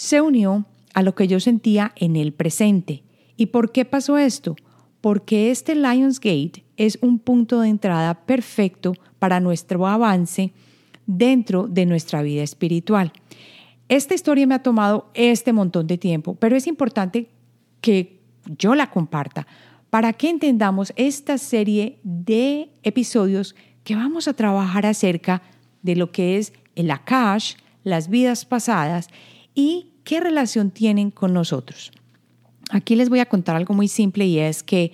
se 0.00 0.22
unió 0.22 0.64
a 0.94 1.02
lo 1.02 1.14
que 1.14 1.28
yo 1.28 1.40
sentía 1.40 1.92
en 1.94 2.16
el 2.16 2.32
presente. 2.32 3.02
¿Y 3.36 3.46
por 3.46 3.70
qué 3.70 3.84
pasó 3.84 4.16
esto? 4.16 4.56
Porque 5.02 5.50
este 5.50 5.74
Lionsgate 5.74 6.64
es 6.78 6.98
un 7.02 7.18
punto 7.18 7.60
de 7.60 7.68
entrada 7.68 8.14
perfecto 8.24 8.94
para 9.18 9.40
nuestro 9.40 9.86
avance 9.86 10.54
dentro 11.06 11.66
de 11.68 11.84
nuestra 11.84 12.22
vida 12.22 12.42
espiritual. 12.42 13.12
Esta 13.90 14.14
historia 14.14 14.46
me 14.46 14.54
ha 14.54 14.62
tomado 14.62 15.10
este 15.12 15.52
montón 15.52 15.86
de 15.86 15.98
tiempo, 15.98 16.34
pero 16.34 16.56
es 16.56 16.66
importante 16.66 17.28
que 17.82 18.22
yo 18.56 18.74
la 18.74 18.90
comparta 18.90 19.46
para 19.90 20.14
que 20.14 20.30
entendamos 20.30 20.94
esta 20.96 21.36
serie 21.36 21.98
de 22.04 22.70
episodios 22.84 23.54
que 23.84 23.96
vamos 23.96 24.28
a 24.28 24.32
trabajar 24.32 24.86
acerca 24.86 25.42
de 25.82 25.94
lo 25.94 26.10
que 26.10 26.38
es 26.38 26.54
el 26.74 26.90
Akash, 26.90 27.56
las 27.84 28.08
vidas 28.08 28.46
pasadas 28.46 29.08
y 29.54 29.89
qué 30.04 30.20
relación 30.20 30.70
tienen 30.70 31.10
con 31.10 31.32
nosotros. 31.32 31.92
Aquí 32.70 32.94
les 32.96 33.08
voy 33.08 33.18
a 33.20 33.26
contar 33.26 33.56
algo 33.56 33.74
muy 33.74 33.88
simple 33.88 34.26
y 34.26 34.38
es 34.38 34.62
que 34.62 34.92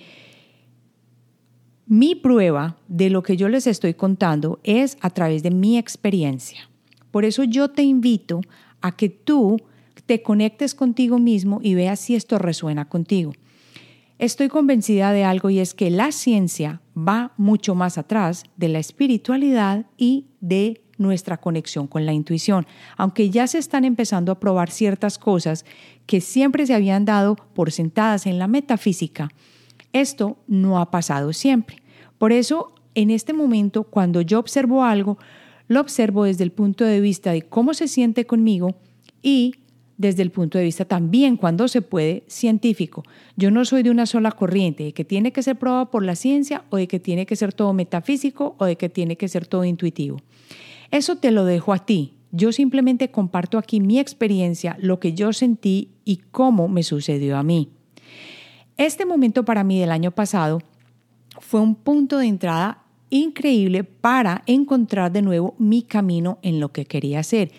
mi 1.85 2.15
prueba 2.15 2.77
de 2.87 3.09
lo 3.09 3.23
que 3.23 3.37
yo 3.37 3.47
les 3.47 3.67
estoy 3.67 3.93
contando 3.93 4.59
es 4.63 4.97
a 5.01 5.09
través 5.09 5.43
de 5.43 5.51
mi 5.51 5.77
experiencia. 5.77 6.69
Por 7.11 7.23
eso 7.23 7.43
yo 7.43 7.69
te 7.69 7.83
invito 7.83 8.41
a 8.81 8.95
que 8.95 9.09
tú 9.09 9.57
te 10.05 10.21
conectes 10.21 10.75
contigo 10.75 11.19
mismo 11.19 11.59
y 11.61 11.75
veas 11.75 11.99
si 11.99 12.15
esto 12.15 12.39
resuena 12.39 12.89
contigo. 12.89 13.33
Estoy 14.19 14.47
convencida 14.47 15.11
de 15.11 15.23
algo 15.23 15.49
y 15.49 15.59
es 15.59 15.73
que 15.73 15.91
la 15.91 16.11
ciencia 16.11 16.81
va 16.97 17.33
mucho 17.37 17.75
más 17.75 17.97
atrás 17.97 18.43
de 18.55 18.67
la 18.67 18.79
espiritualidad 18.79 19.85
y 19.97 20.25
de 20.41 20.81
nuestra 20.97 21.37
conexión 21.37 21.87
con 21.87 22.05
la 22.05 22.13
intuición, 22.13 22.65
aunque 22.97 23.29
ya 23.29 23.47
se 23.47 23.57
están 23.57 23.85
empezando 23.85 24.31
a 24.31 24.39
probar 24.39 24.71
ciertas 24.71 25.17
cosas 25.17 25.65
que 26.05 26.21
siempre 26.21 26.65
se 26.65 26.73
habían 26.73 27.05
dado 27.05 27.35
por 27.53 27.71
sentadas 27.71 28.25
en 28.25 28.39
la 28.39 28.47
metafísica 28.47 29.29
esto 29.93 30.37
no 30.47 30.79
ha 30.79 30.91
pasado 30.91 31.33
siempre. 31.33 31.77
Por 32.17 32.31
eso, 32.31 32.73
en 32.95 33.09
este 33.09 33.33
momento, 33.33 33.83
cuando 33.83 34.21
yo 34.21 34.39
observo 34.39 34.83
algo, 34.83 35.17
lo 35.67 35.81
observo 35.81 36.23
desde 36.23 36.43
el 36.43 36.51
punto 36.51 36.85
de 36.85 37.01
vista 37.01 37.31
de 37.31 37.41
cómo 37.41 37.73
se 37.73 37.87
siente 37.87 38.25
conmigo 38.25 38.75
y 39.21 39.55
desde 39.97 40.21
el 40.21 40.29
punto 40.29 40.59
de 40.59 40.63
vista 40.63 40.85
también, 40.85 41.37
cuando 41.37 41.67
se 41.67 41.81
puede, 41.81 42.23
científico. 42.27 43.03
Yo 43.35 43.49
no 43.49 43.65
soy 43.65 43.81
de 43.81 43.89
una 43.89 44.05
sola 44.05 44.31
corriente, 44.31 44.83
de 44.83 44.93
que 44.93 45.03
tiene 45.03 45.31
que 45.31 45.41
ser 45.41 45.55
probado 45.55 45.89
por 45.89 46.05
la 46.05 46.15
ciencia 46.15 46.63
o 46.69 46.77
de 46.77 46.87
que 46.87 46.99
tiene 46.99 47.25
que 47.25 47.35
ser 47.35 47.51
todo 47.51 47.73
metafísico 47.73 48.55
o 48.59 48.65
de 48.65 48.75
que 48.75 48.89
tiene 48.89 49.17
que 49.17 49.27
ser 49.27 49.47
todo 49.47 49.65
intuitivo. 49.65 50.19
Eso 50.91 51.17
te 51.17 51.31
lo 51.31 51.45
dejo 51.45 51.73
a 51.73 51.85
ti. 51.85 52.13
Yo 52.31 52.51
simplemente 52.51 53.09
comparto 53.09 53.57
aquí 53.57 53.79
mi 53.79 53.99
experiencia, 53.99 54.77
lo 54.79 54.99
que 54.99 55.13
yo 55.13 55.33
sentí 55.33 55.91
y 56.05 56.17
cómo 56.31 56.67
me 56.67 56.83
sucedió 56.83 57.37
a 57.37 57.43
mí. 57.43 57.69
Este 58.77 59.05
momento 59.05 59.43
para 59.43 59.63
mí 59.63 59.79
del 59.79 59.91
año 59.91 60.11
pasado 60.11 60.61
fue 61.39 61.61
un 61.61 61.75
punto 61.75 62.17
de 62.17 62.27
entrada 62.27 62.83
increíble 63.09 63.83
para 63.83 64.43
encontrar 64.45 65.11
de 65.11 65.21
nuevo 65.21 65.55
mi 65.57 65.81
camino 65.81 66.39
en 66.41 66.59
lo 66.59 66.71
que 66.71 66.85
quería 66.85 67.19
hacer, 67.19 67.51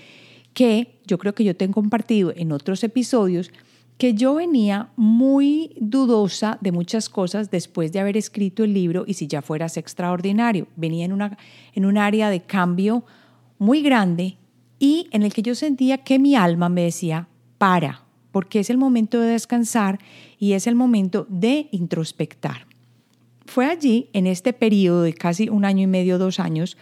que 0.53 1.01
yo 1.07 1.19
creo 1.19 1.35
que 1.35 1.45
yo 1.45 1.57
te 1.57 1.65
he 1.65 1.71
compartido 1.71 2.33
en 2.37 2.53
otros 2.53 2.85
episodios 2.85 3.51
que 3.99 4.15
yo 4.15 4.37
venía 4.37 4.91
muy 4.95 5.75
dudosa 5.81 6.57
de 6.61 6.71
muchas 6.71 7.09
cosas 7.09 7.51
después 7.51 7.93
de 7.93 7.99
haber 7.99 8.17
escrito 8.17 8.63
el 8.63 8.73
libro 8.73 9.03
y 9.07 9.15
si 9.15 9.27
ya 9.27 9.43
fueras 9.43 9.77
extraordinario. 9.77 10.69
Venía 10.77 11.05
en, 11.05 11.13
una, 11.13 11.37
en 11.75 11.85
un 11.85 11.99
área 11.99 12.31
de 12.31 12.41
cambio 12.41 13.05
muy 13.59 13.83
grande 13.83 14.37
y 14.79 15.09
en 15.11 15.23
el 15.23 15.33
que 15.33 15.43
yo 15.43 15.55
sentía 15.55 15.99
que 15.99 16.19
mi 16.19 16.35
alma 16.35 16.69
me 16.69 16.83
decía, 16.85 17.29
para, 17.59 18.03
porque 18.31 18.61
es 18.61 18.71
el 18.71 18.79
momento 18.79 19.21
de 19.21 19.33
descansar 19.33 19.99
y 20.39 20.53
es 20.53 20.67
el 20.67 20.75
momento 20.75 21.27
de 21.29 21.69
introspectar. 21.73 22.67
Fue 23.47 23.67
allí, 23.67 24.09
en 24.13 24.27
este 24.27 24.53
periodo 24.53 25.03
de 25.03 25.15
casi 25.15 25.49
un 25.49 25.65
año 25.65 25.83
y 25.85 25.87
medio, 25.87 26.19
dos 26.19 26.39
años, 26.39 26.77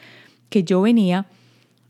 que 0.49 0.65
yo 0.65 0.83
venía 0.83 1.27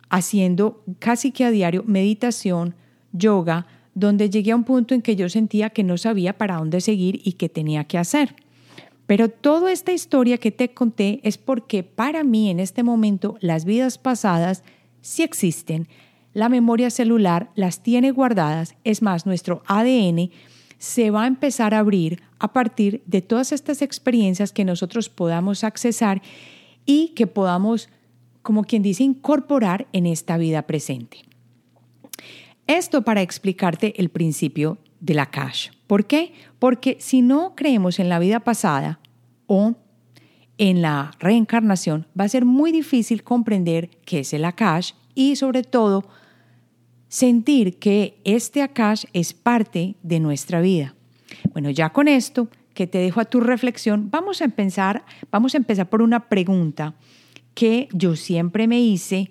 haciendo 0.08 0.84
casi 0.98 1.32
que 1.32 1.44
a 1.44 1.50
diario 1.50 1.82
meditación, 1.86 2.74
yoga, 3.12 3.66
donde 3.94 4.28
llegué 4.28 4.52
a 4.52 4.56
un 4.56 4.64
punto 4.64 4.94
en 4.94 5.02
que 5.02 5.16
yo 5.16 5.28
sentía 5.28 5.70
que 5.70 5.82
no 5.82 5.96
sabía 5.96 6.36
para 6.36 6.56
dónde 6.56 6.80
seguir 6.80 7.20
y 7.24 7.32
qué 7.32 7.48
tenía 7.48 7.84
que 7.84 7.98
hacer. 7.98 8.36
Pero 9.06 9.28
toda 9.28 9.72
esta 9.72 9.92
historia 9.92 10.38
que 10.38 10.50
te 10.50 10.74
conté 10.74 11.20
es 11.22 11.38
porque 11.38 11.82
para 11.82 12.24
mí 12.24 12.50
en 12.50 12.60
este 12.60 12.82
momento 12.82 13.36
las 13.40 13.64
vidas 13.64 13.98
pasadas 13.98 14.64
sí 15.06 15.22
existen. 15.22 15.88
La 16.34 16.48
memoria 16.48 16.90
celular 16.90 17.50
las 17.54 17.82
tiene 17.82 18.10
guardadas, 18.10 18.74
es 18.84 19.02
más, 19.02 19.24
nuestro 19.24 19.62
ADN 19.66 20.30
se 20.78 21.10
va 21.10 21.24
a 21.24 21.26
empezar 21.26 21.72
a 21.72 21.78
abrir 21.78 22.22
a 22.38 22.52
partir 22.52 23.02
de 23.06 23.22
todas 23.22 23.52
estas 23.52 23.80
experiencias 23.80 24.52
que 24.52 24.64
nosotros 24.64 25.08
podamos 25.08 25.64
accesar 25.64 26.20
y 26.84 27.08
que 27.14 27.26
podamos, 27.26 27.88
como 28.42 28.64
quien 28.64 28.82
dice, 28.82 29.04
incorporar 29.04 29.86
en 29.92 30.06
esta 30.06 30.36
vida 30.36 30.62
presente. 30.62 31.18
Esto 32.66 33.02
para 33.02 33.22
explicarte 33.22 33.98
el 33.98 34.10
principio 34.10 34.78
de 35.00 35.14
la 35.14 35.26
cash. 35.26 35.70
¿Por 35.86 36.06
qué? 36.06 36.34
Porque 36.58 36.98
si 37.00 37.22
no 37.22 37.54
creemos 37.54 37.98
en 37.98 38.08
la 38.08 38.18
vida 38.18 38.40
pasada 38.40 38.98
o 39.46 39.76
en 40.58 40.82
la 40.82 41.12
reencarnación, 41.18 42.06
va 42.18 42.24
a 42.24 42.28
ser 42.28 42.44
muy 42.44 42.72
difícil 42.72 43.22
comprender 43.22 43.90
qué 44.04 44.20
es 44.20 44.32
el 44.32 44.44
Akash 44.44 44.92
y 45.14 45.36
sobre 45.36 45.62
todo 45.62 46.08
sentir 47.08 47.78
que 47.78 48.18
este 48.24 48.62
Akash 48.62 49.04
es 49.12 49.32
parte 49.34 49.96
de 50.02 50.20
nuestra 50.20 50.60
vida. 50.60 50.94
Bueno, 51.52 51.70
ya 51.70 51.90
con 51.90 52.08
esto 52.08 52.48
que 52.74 52.86
te 52.86 52.98
dejo 52.98 53.20
a 53.20 53.24
tu 53.24 53.40
reflexión, 53.40 54.10
vamos 54.10 54.40
a 54.40 54.44
empezar, 54.44 55.04
vamos 55.30 55.54
a 55.54 55.58
empezar 55.58 55.88
por 55.88 56.02
una 56.02 56.28
pregunta 56.28 56.94
que 57.54 57.88
yo 57.92 58.16
siempre 58.16 58.66
me 58.66 58.80
hice, 58.80 59.30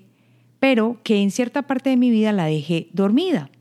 pero 0.60 0.98
que 1.04 1.22
en 1.22 1.32
cierta 1.32 1.62
parte 1.62 1.92
de 1.92 1.98
mi 1.98 2.10
vida 2.10 2.32
la 2.32 2.46
dejé 2.46 2.90
dormida. 2.92 3.52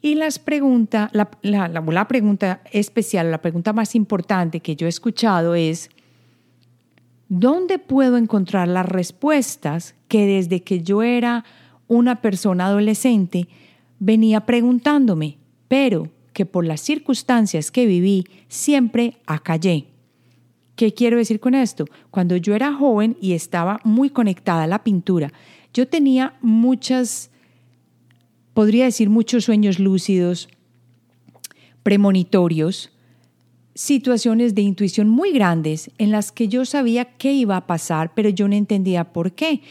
Y 0.00 0.14
las 0.14 0.38
pregunta, 0.38 1.10
la, 1.12 1.28
la, 1.42 2.08
pregunta 2.08 2.62
especial, 2.70 3.32
la 3.32 3.42
pregunta 3.42 3.72
más 3.72 3.96
importante 3.96 4.60
que 4.60 4.76
yo 4.76 4.86
he 4.86 4.88
escuchado 4.88 5.56
es, 5.56 5.90
¿dónde 7.28 7.78
puedo 7.78 8.16
encontrar 8.16 8.68
las 8.68 8.86
respuestas 8.86 9.94
que 10.08 10.26
desde 10.26 10.62
que 10.62 10.82
yo 10.82 11.02
era 11.02 11.44
una 11.86 12.20
persona 12.20 12.66
adolescente 12.66 13.48
venía 13.98 14.46
preguntándome, 14.46 15.38
pero 15.68 16.08
que 16.32 16.46
por 16.46 16.64
las 16.64 16.80
circunstancias 16.80 17.70
que 17.70 17.86
viví 17.86 18.26
siempre 18.48 19.16
acallé? 19.26 19.86
¿Qué 20.76 20.94
quiero 20.94 21.16
decir 21.16 21.40
con 21.40 21.54
esto? 21.54 21.86
Cuando 22.10 22.36
yo 22.36 22.54
era 22.54 22.72
joven 22.72 23.16
y 23.20 23.32
estaba 23.32 23.80
muy 23.82 24.10
conectada 24.10 24.62
a 24.62 24.68
la 24.68 24.84
pintura, 24.84 25.32
yo 25.74 25.88
tenía 25.88 26.34
muchas 26.40 27.30
podría 28.58 28.86
decir 28.86 29.08
muchos 29.08 29.44
sueños 29.44 29.78
lúcidos, 29.78 30.48
premonitorios, 31.84 32.90
situaciones 33.78 34.56
de 34.56 34.62
intuición 34.62 35.08
muy 35.08 35.30
grandes 35.30 35.92
en 35.98 36.10
las 36.10 36.32
que 36.32 36.48
yo 36.48 36.64
sabía 36.64 37.04
qué 37.16 37.32
iba 37.32 37.56
a 37.56 37.68
pasar, 37.68 38.12
pero 38.12 38.28
yo 38.28 38.48
no 38.48 38.56
entendía 38.56 39.12
por 39.12 39.34
qué. 39.34 39.62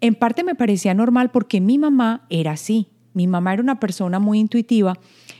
En 0.00 0.14
parte 0.14 0.44
me 0.44 0.54
parecía 0.54 0.94
normal 0.94 1.32
porque 1.32 1.60
mi 1.60 1.76
mamá 1.76 2.26
era 2.30 2.52
así. 2.52 2.86
Mi 3.12 3.26
mamá 3.26 3.54
era 3.54 3.62
una 3.62 3.80
persona 3.80 4.20
muy 4.20 4.38
intuitiva 4.38 4.94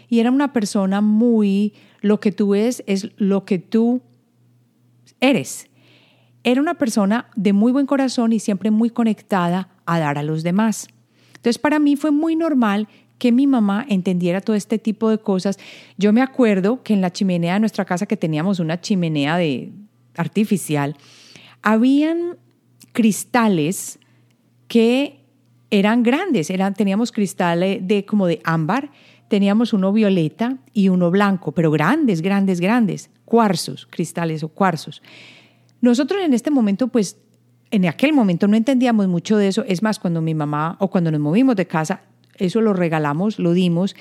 y 0.08 0.18
era 0.18 0.32
una 0.32 0.52
persona 0.52 1.00
muy, 1.00 1.74
lo 2.00 2.18
que 2.18 2.32
tú 2.32 2.48
ves 2.48 2.82
es 2.88 3.12
lo 3.16 3.44
que 3.44 3.60
tú 3.60 4.02
eres. 5.20 5.68
Era 6.42 6.60
una 6.60 6.74
persona 6.74 7.28
de 7.36 7.52
muy 7.52 7.70
buen 7.70 7.86
corazón 7.86 8.32
y 8.32 8.40
siempre 8.40 8.72
muy 8.72 8.90
conectada 8.90 9.68
a 9.84 10.00
dar 10.00 10.18
a 10.18 10.24
los 10.24 10.42
demás. 10.42 10.88
Entonces 11.36 11.58
para 11.58 11.78
mí 11.78 11.94
fue 11.94 12.10
muy 12.10 12.34
normal 12.34 12.88
que 13.18 13.32
mi 13.32 13.46
mamá 13.46 13.84
entendiera 13.88 14.40
todo 14.40 14.56
este 14.56 14.78
tipo 14.78 15.10
de 15.10 15.18
cosas. 15.18 15.58
Yo 15.96 16.12
me 16.12 16.22
acuerdo 16.22 16.82
que 16.82 16.92
en 16.92 17.00
la 17.00 17.12
chimenea 17.12 17.54
de 17.54 17.60
nuestra 17.60 17.84
casa, 17.84 18.06
que 18.06 18.16
teníamos 18.16 18.60
una 18.60 18.80
chimenea 18.80 19.36
de 19.36 19.72
artificial, 20.16 20.96
habían 21.62 22.36
cristales 22.92 23.98
que 24.68 25.20
eran 25.70 26.02
grandes, 26.02 26.50
eran, 26.50 26.74
teníamos 26.74 27.12
cristales 27.12 27.86
de 27.86 28.04
como 28.04 28.26
de 28.26 28.40
ámbar, 28.44 28.90
teníamos 29.28 29.72
uno 29.72 29.92
violeta 29.92 30.58
y 30.72 30.88
uno 30.88 31.10
blanco, 31.10 31.52
pero 31.52 31.70
grandes, 31.70 32.22
grandes, 32.22 32.60
grandes, 32.60 33.10
cuarzos, 33.24 33.86
cristales 33.90 34.42
o 34.42 34.48
cuarzos. 34.48 35.02
Nosotros 35.80 36.22
en 36.22 36.32
este 36.34 36.50
momento, 36.50 36.88
pues 36.88 37.18
en 37.70 37.86
aquel 37.86 38.12
momento 38.12 38.46
no 38.46 38.56
entendíamos 38.56 39.08
mucho 39.08 39.36
de 39.36 39.48
eso. 39.48 39.64
Es 39.66 39.82
más, 39.82 39.98
cuando 39.98 40.22
mi 40.22 40.34
mamá 40.34 40.76
o 40.78 40.88
cuando 40.88 41.10
nos 41.10 41.20
movimos 41.20 41.56
de 41.56 41.66
casa, 41.66 42.02
eso 42.38 42.60
lo 42.60 42.72
regalamos, 42.72 43.38
lo 43.38 43.52
dimos. 43.52 43.96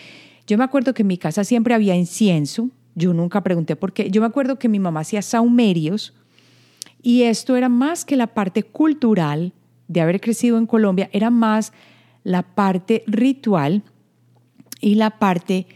Yo 0.48 0.58
me 0.58 0.64
acuerdo 0.64 0.94
que 0.94 1.02
en 1.02 1.08
mi 1.08 1.18
casa 1.18 1.44
siempre 1.44 1.74
había 1.74 1.96
incienso. 1.96 2.70
Yo 2.96 3.14
nunca 3.14 3.42
pregunté 3.42 3.76
por 3.76 3.94
qué. 3.94 4.10
Yo 4.10 4.22
me 4.22 4.28
acuerdo 4.28 4.58
que 4.60 4.70
mi 4.70 4.80
mamá 4.80 5.02
hacía 5.02 5.22
saumerios 5.22 6.14
y 7.02 7.24
esto 7.24 7.56
era 7.56 7.70
más 7.70 8.06
que 8.06 8.16
la 8.16 8.28
parte 8.28 8.64
cultural 8.64 9.54
de 9.88 10.02
haber 10.02 10.20
crecido 10.20 10.58
en 10.58 10.66
Colombia, 10.66 11.10
era 11.14 11.30
más 11.30 11.72
la 12.24 12.42
parte 12.42 13.04
ritual 13.06 13.84
y 14.82 14.96
la 14.96 15.20
parte 15.20 15.68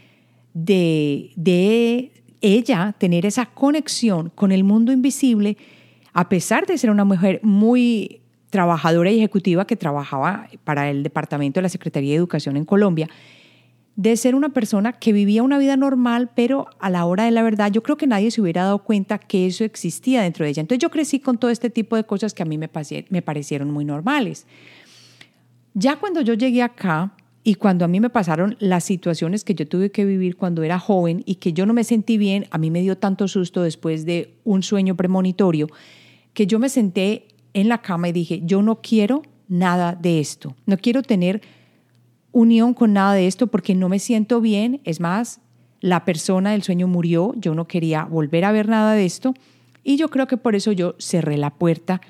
de, 0.54 1.30
de 1.36 2.10
ella 2.40 2.94
tener 2.98 3.26
esa 3.26 3.46
conexión 3.46 4.30
con 4.34 4.50
el 4.50 4.64
mundo 4.64 4.90
invisible 4.90 5.56
a 6.12 6.28
pesar 6.28 6.66
de 6.66 6.76
ser 6.78 6.90
una 6.90 7.04
mujer 7.04 7.40
muy 7.42 8.20
trabajadora 8.50 9.10
ejecutiva 9.10 9.66
que 9.66 9.76
trabajaba 9.76 10.48
para 10.64 10.90
el 10.90 11.02
Departamento 11.02 11.58
de 11.58 11.62
la 11.62 11.68
Secretaría 11.68 12.10
de 12.10 12.16
Educación 12.16 12.56
en 12.56 12.64
Colombia, 12.64 13.08
de 13.96 14.16
ser 14.16 14.34
una 14.34 14.48
persona 14.48 14.92
que 14.92 15.12
vivía 15.12 15.42
una 15.42 15.58
vida 15.58 15.76
normal, 15.76 16.30
pero 16.34 16.66
a 16.78 16.90
la 16.90 17.04
hora 17.04 17.24
de 17.24 17.30
la 17.30 17.42
verdad 17.42 17.70
yo 17.70 17.82
creo 17.82 17.96
que 17.96 18.06
nadie 18.06 18.30
se 18.30 18.40
hubiera 18.40 18.64
dado 18.64 18.78
cuenta 18.78 19.18
que 19.18 19.46
eso 19.46 19.64
existía 19.64 20.22
dentro 20.22 20.44
de 20.44 20.50
ella. 20.50 20.60
Entonces 20.60 20.80
yo 20.80 20.90
crecí 20.90 21.20
con 21.20 21.38
todo 21.38 21.50
este 21.50 21.70
tipo 21.70 21.96
de 21.96 22.04
cosas 22.04 22.34
que 22.34 22.42
a 22.42 22.46
mí 22.46 22.56
me, 22.56 22.70
me 23.08 23.22
parecieron 23.22 23.70
muy 23.70 23.84
normales. 23.84 24.46
Ya 25.74 25.96
cuando 25.96 26.20
yo 26.20 26.34
llegué 26.34 26.62
acá 26.62 27.12
y 27.44 27.56
cuando 27.56 27.84
a 27.84 27.88
mí 27.88 28.00
me 28.00 28.10
pasaron 28.10 28.56
las 28.58 28.84
situaciones 28.84 29.44
que 29.44 29.54
yo 29.54 29.66
tuve 29.66 29.90
que 29.90 30.04
vivir 30.04 30.36
cuando 30.36 30.62
era 30.62 30.78
joven 30.78 31.22
y 31.26 31.36
que 31.36 31.52
yo 31.52 31.66
no 31.66 31.74
me 31.74 31.84
sentí 31.84 32.16
bien, 32.16 32.46
a 32.50 32.58
mí 32.58 32.70
me 32.70 32.80
dio 32.80 32.96
tanto 32.96 33.28
susto 33.28 33.62
después 33.62 34.04
de 34.06 34.34
un 34.44 34.62
sueño 34.62 34.96
premonitorio 34.96 35.68
que 36.32 36.46
yo 36.46 36.58
me 36.58 36.68
senté 36.68 37.26
en 37.54 37.68
la 37.68 37.78
cama 37.78 38.08
y 38.08 38.12
dije, 38.12 38.40
yo 38.44 38.62
no 38.62 38.80
quiero 38.80 39.22
nada 39.48 39.94
de 39.94 40.20
esto, 40.20 40.54
no 40.66 40.76
quiero 40.76 41.02
tener 41.02 41.42
unión 42.32 42.74
con 42.74 42.92
nada 42.92 43.14
de 43.14 43.26
esto 43.26 43.48
porque 43.48 43.74
no 43.74 43.88
me 43.88 43.98
siento 43.98 44.40
bien, 44.40 44.80
es 44.84 45.00
más, 45.00 45.40
la 45.80 46.04
persona 46.04 46.52
del 46.52 46.62
sueño 46.62 46.86
murió, 46.86 47.34
yo 47.36 47.54
no 47.54 47.66
quería 47.66 48.04
volver 48.04 48.44
a 48.44 48.52
ver 48.52 48.68
nada 48.68 48.92
de 48.92 49.04
esto. 49.04 49.34
Y 49.82 49.96
yo 49.96 50.10
creo 50.10 50.26
que 50.26 50.36
por 50.36 50.54
eso 50.54 50.72
yo 50.72 50.94
cerré 50.98 51.38
la 51.38 51.50
puerta 51.50 52.00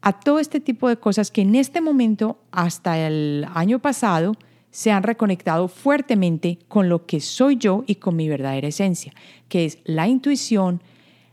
a 0.00 0.18
todo 0.18 0.38
este 0.38 0.60
tipo 0.60 0.88
de 0.88 0.96
cosas 0.96 1.30
que 1.30 1.42
en 1.42 1.54
este 1.54 1.80
momento, 1.80 2.38
hasta 2.50 3.06
el 3.06 3.46
año 3.54 3.80
pasado, 3.80 4.32
se 4.70 4.90
han 4.90 5.02
reconectado 5.02 5.68
fuertemente 5.68 6.58
con 6.68 6.88
lo 6.88 7.06
que 7.06 7.20
soy 7.20 7.56
yo 7.56 7.84
y 7.86 7.96
con 7.96 8.16
mi 8.16 8.28
verdadera 8.28 8.68
esencia, 8.68 9.12
que 9.48 9.64
es 9.64 9.78
la 9.84 10.08
intuición, 10.08 10.82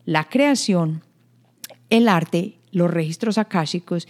la 0.06 0.26
creación, 0.26 1.04
el 1.90 2.08
arte, 2.08 2.58
los 2.76 2.92
registros 2.92 3.38
akáshicos 3.38 4.06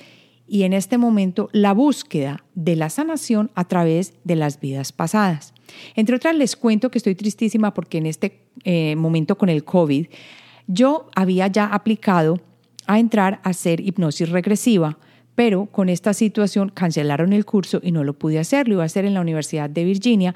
y 0.48 0.64
en 0.64 0.74
este 0.74 0.98
momento 0.98 1.50
la 1.52 1.72
búsqueda 1.72 2.44
de 2.56 2.76
la 2.76 2.90
sanación 2.90 3.52
a 3.54 3.68
través 3.68 4.14
de 4.24 4.36
las 4.36 4.60
vidas 4.60 4.92
pasadas. 4.92 5.54
Entre 5.96 6.16
otras, 6.16 6.36
les 6.36 6.56
cuento 6.56 6.90
que 6.90 6.98
estoy 6.98 7.14
tristísima 7.14 7.76
porque 7.76 8.00
en 8.00 8.08
este 8.08 8.40
eh, 8.64 8.96
momento 8.96 9.38
con 9.38 9.50
el 9.50 9.64
COVID 9.64 10.08
yo 10.66 11.10
había 11.16 11.46
ya 11.46 11.68
aplicado 11.68 12.40
a 12.88 12.98
entrar 13.00 13.40
a 13.44 13.50
hacer 13.50 13.82
hipnosis 13.82 14.30
regresiva, 14.30 14.98
pero 15.36 15.68
con 15.68 15.88
esta 15.88 16.16
situación 16.16 16.70
cancelaron 16.70 17.34
el 17.34 17.46
curso 17.46 17.80
y 17.84 17.92
no 17.92 18.04
lo 18.04 18.14
pude 18.14 18.40
hacer. 18.40 18.68
Lo 18.68 18.76
iba 18.76 18.84
a 18.84 18.88
hacer 18.88 19.06
en 19.06 19.14
la 19.14 19.22
Universidad 19.22 19.70
de 19.70 19.84
Virginia, 19.84 20.34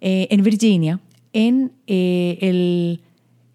eh, 0.00 0.26
en 0.30 0.42
Virginia, 0.42 0.98
en 1.32 1.70
eh, 1.86 2.38
el 2.40 3.00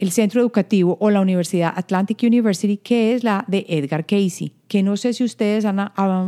el 0.05 0.11
centro 0.11 0.39
educativo 0.39 0.97
o 0.99 1.09
la 1.09 1.19
Universidad 1.19 1.73
Atlantic 1.75 2.21
University, 2.21 2.77
que 2.77 3.15
es 3.15 3.23
la 3.23 3.43
de 3.47 3.65
Edgar 3.67 4.05
Casey, 4.05 4.53
que 4.67 4.83
no 4.83 4.97
sé 4.97 5.13
si 5.13 5.23
ustedes 5.23 5.65
han, 5.65 5.79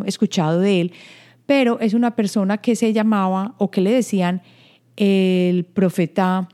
escuchado 0.07 0.59
de 0.59 0.81
él, 0.81 0.91
pero 1.45 1.79
es 1.79 1.93
una 1.93 2.15
persona 2.15 2.57
que 2.57 2.75
se 2.75 2.91
llamaba 2.91 3.53
o 3.59 3.69
que 3.69 3.81
le 3.81 3.91
decían 3.91 4.41
el 4.95 5.63
profeta 5.63 6.49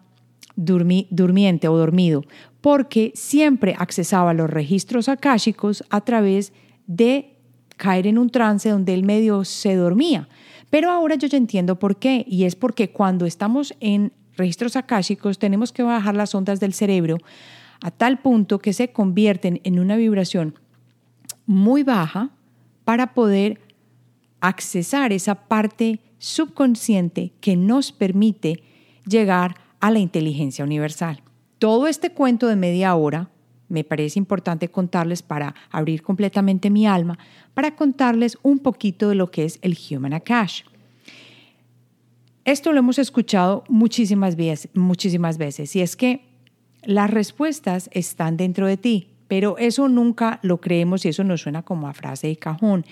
durmiente 0.57 1.69
o 1.69 1.77
dormido, 1.77 2.23
porque 2.59 3.13
siempre 3.15 3.73
accesaba 3.79 4.33
los 4.33 4.49
registros 4.49 5.07
akáshicos 5.07 5.85
a 5.89 6.01
través 6.01 6.51
de 6.87 7.37
caer 7.77 8.05
en 8.05 8.17
un 8.17 8.29
trance 8.29 8.69
donde 8.69 8.93
el 8.93 9.03
medio 9.03 9.45
se 9.45 9.75
dormía. 9.75 10.27
Pero 10.69 10.91
ahora 10.91 11.15
yo 11.15 11.27
ya 11.27 11.37
entiendo 11.37 11.79
por 11.79 11.95
qué, 11.95 12.25
y 12.27 12.43
es 12.43 12.55
porque 12.57 12.91
cuando 12.91 13.25
estamos 13.25 13.73
en 13.79 14.11
registros 14.35 14.75
akáshicos, 14.75 15.39
tenemos 15.39 15.71
que 15.71 15.83
bajar 15.83 16.15
las 16.15 16.33
ondas 16.35 16.59
del 16.59 16.73
cerebro 16.73 17.17
a 17.81 17.91
tal 17.91 18.19
punto 18.19 18.59
que 18.59 18.73
se 18.73 18.91
convierten 18.91 19.59
en 19.63 19.79
una 19.79 19.95
vibración 19.95 20.55
muy 21.45 21.83
baja 21.83 22.29
para 22.85 23.13
poder 23.13 23.59
accesar 24.39 25.11
esa 25.11 25.35
parte 25.35 25.99
subconsciente 26.17 27.33
que 27.41 27.55
nos 27.55 27.91
permite 27.91 28.63
llegar 29.05 29.55
a 29.79 29.91
la 29.91 29.99
inteligencia 29.99 30.63
universal. 30.63 31.21
Todo 31.59 31.87
este 31.87 32.11
cuento 32.11 32.47
de 32.47 32.55
media 32.55 32.95
hora 32.95 33.29
me 33.67 33.83
parece 33.83 34.19
importante 34.19 34.69
contarles 34.69 35.21
para 35.21 35.55
abrir 35.71 36.03
completamente 36.03 36.69
mi 36.69 36.85
alma, 36.85 37.17
para 37.53 37.75
contarles 37.75 38.37
un 38.43 38.59
poquito 38.59 39.09
de 39.09 39.15
lo 39.15 39.31
que 39.31 39.45
es 39.45 39.59
el 39.61 39.77
Human 39.89 40.13
Akash. 40.13 40.63
Esto 42.45 42.73
lo 42.73 42.79
hemos 42.79 42.99
escuchado 42.99 43.63
muchísimas 43.69 44.35
veces, 44.35 44.69
muchísimas 44.73 45.37
veces 45.37 45.75
y 45.75 45.81
es 45.81 45.95
que 45.95 46.25
las 46.83 47.09
respuestas 47.09 47.89
están 47.93 48.35
dentro 48.35 48.67
de 48.67 48.75
ti, 48.75 49.07
pero 49.29 49.57
eso 49.57 49.87
nunca 49.87 50.39
lo 50.43 50.59
creemos 50.59 51.05
y 51.05 51.09
eso 51.09 51.23
nos 51.23 51.41
suena 51.41 51.63
como 51.63 51.87
a 51.87 51.93
frase 51.93 52.27
de 52.27 52.35
cajón. 52.35 52.85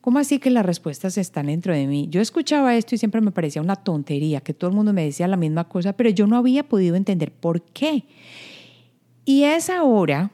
¿Cómo 0.00 0.18
así 0.18 0.38
que 0.38 0.50
las 0.50 0.66
respuestas 0.66 1.18
están 1.18 1.46
dentro 1.46 1.74
de 1.74 1.86
mí? 1.86 2.08
Yo 2.10 2.20
escuchaba 2.20 2.76
esto 2.76 2.94
y 2.94 2.98
siempre 2.98 3.20
me 3.20 3.30
parecía 3.30 3.62
una 3.62 3.76
tontería, 3.76 4.40
que 4.40 4.54
todo 4.54 4.70
el 4.70 4.76
mundo 4.76 4.92
me 4.92 5.04
decía 5.04 5.28
la 5.28 5.36
misma 5.36 5.68
cosa, 5.68 5.92
pero 5.92 6.10
yo 6.10 6.26
no 6.26 6.36
había 6.36 6.68
podido 6.68 6.96
entender 6.96 7.30
por 7.30 7.62
qué. 7.62 8.04
Y 9.24 9.44
es 9.44 9.70
ahora, 9.70 10.32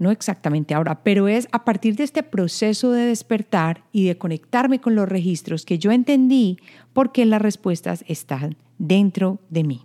no 0.00 0.10
exactamente 0.10 0.74
ahora, 0.74 1.04
pero 1.04 1.28
es 1.28 1.46
a 1.52 1.64
partir 1.64 1.94
de 1.94 2.04
este 2.04 2.22
proceso 2.22 2.90
de 2.90 3.04
despertar 3.04 3.84
y 3.92 4.06
de 4.06 4.16
conectarme 4.16 4.80
con 4.80 4.94
los 4.94 5.06
registros 5.06 5.66
que 5.66 5.78
yo 5.78 5.92
entendí 5.92 6.56
por 6.94 7.12
qué 7.12 7.26
las 7.26 7.42
respuestas 7.42 8.02
están 8.08 8.56
dentro 8.78 9.40
de 9.50 9.62
mí. 9.62 9.84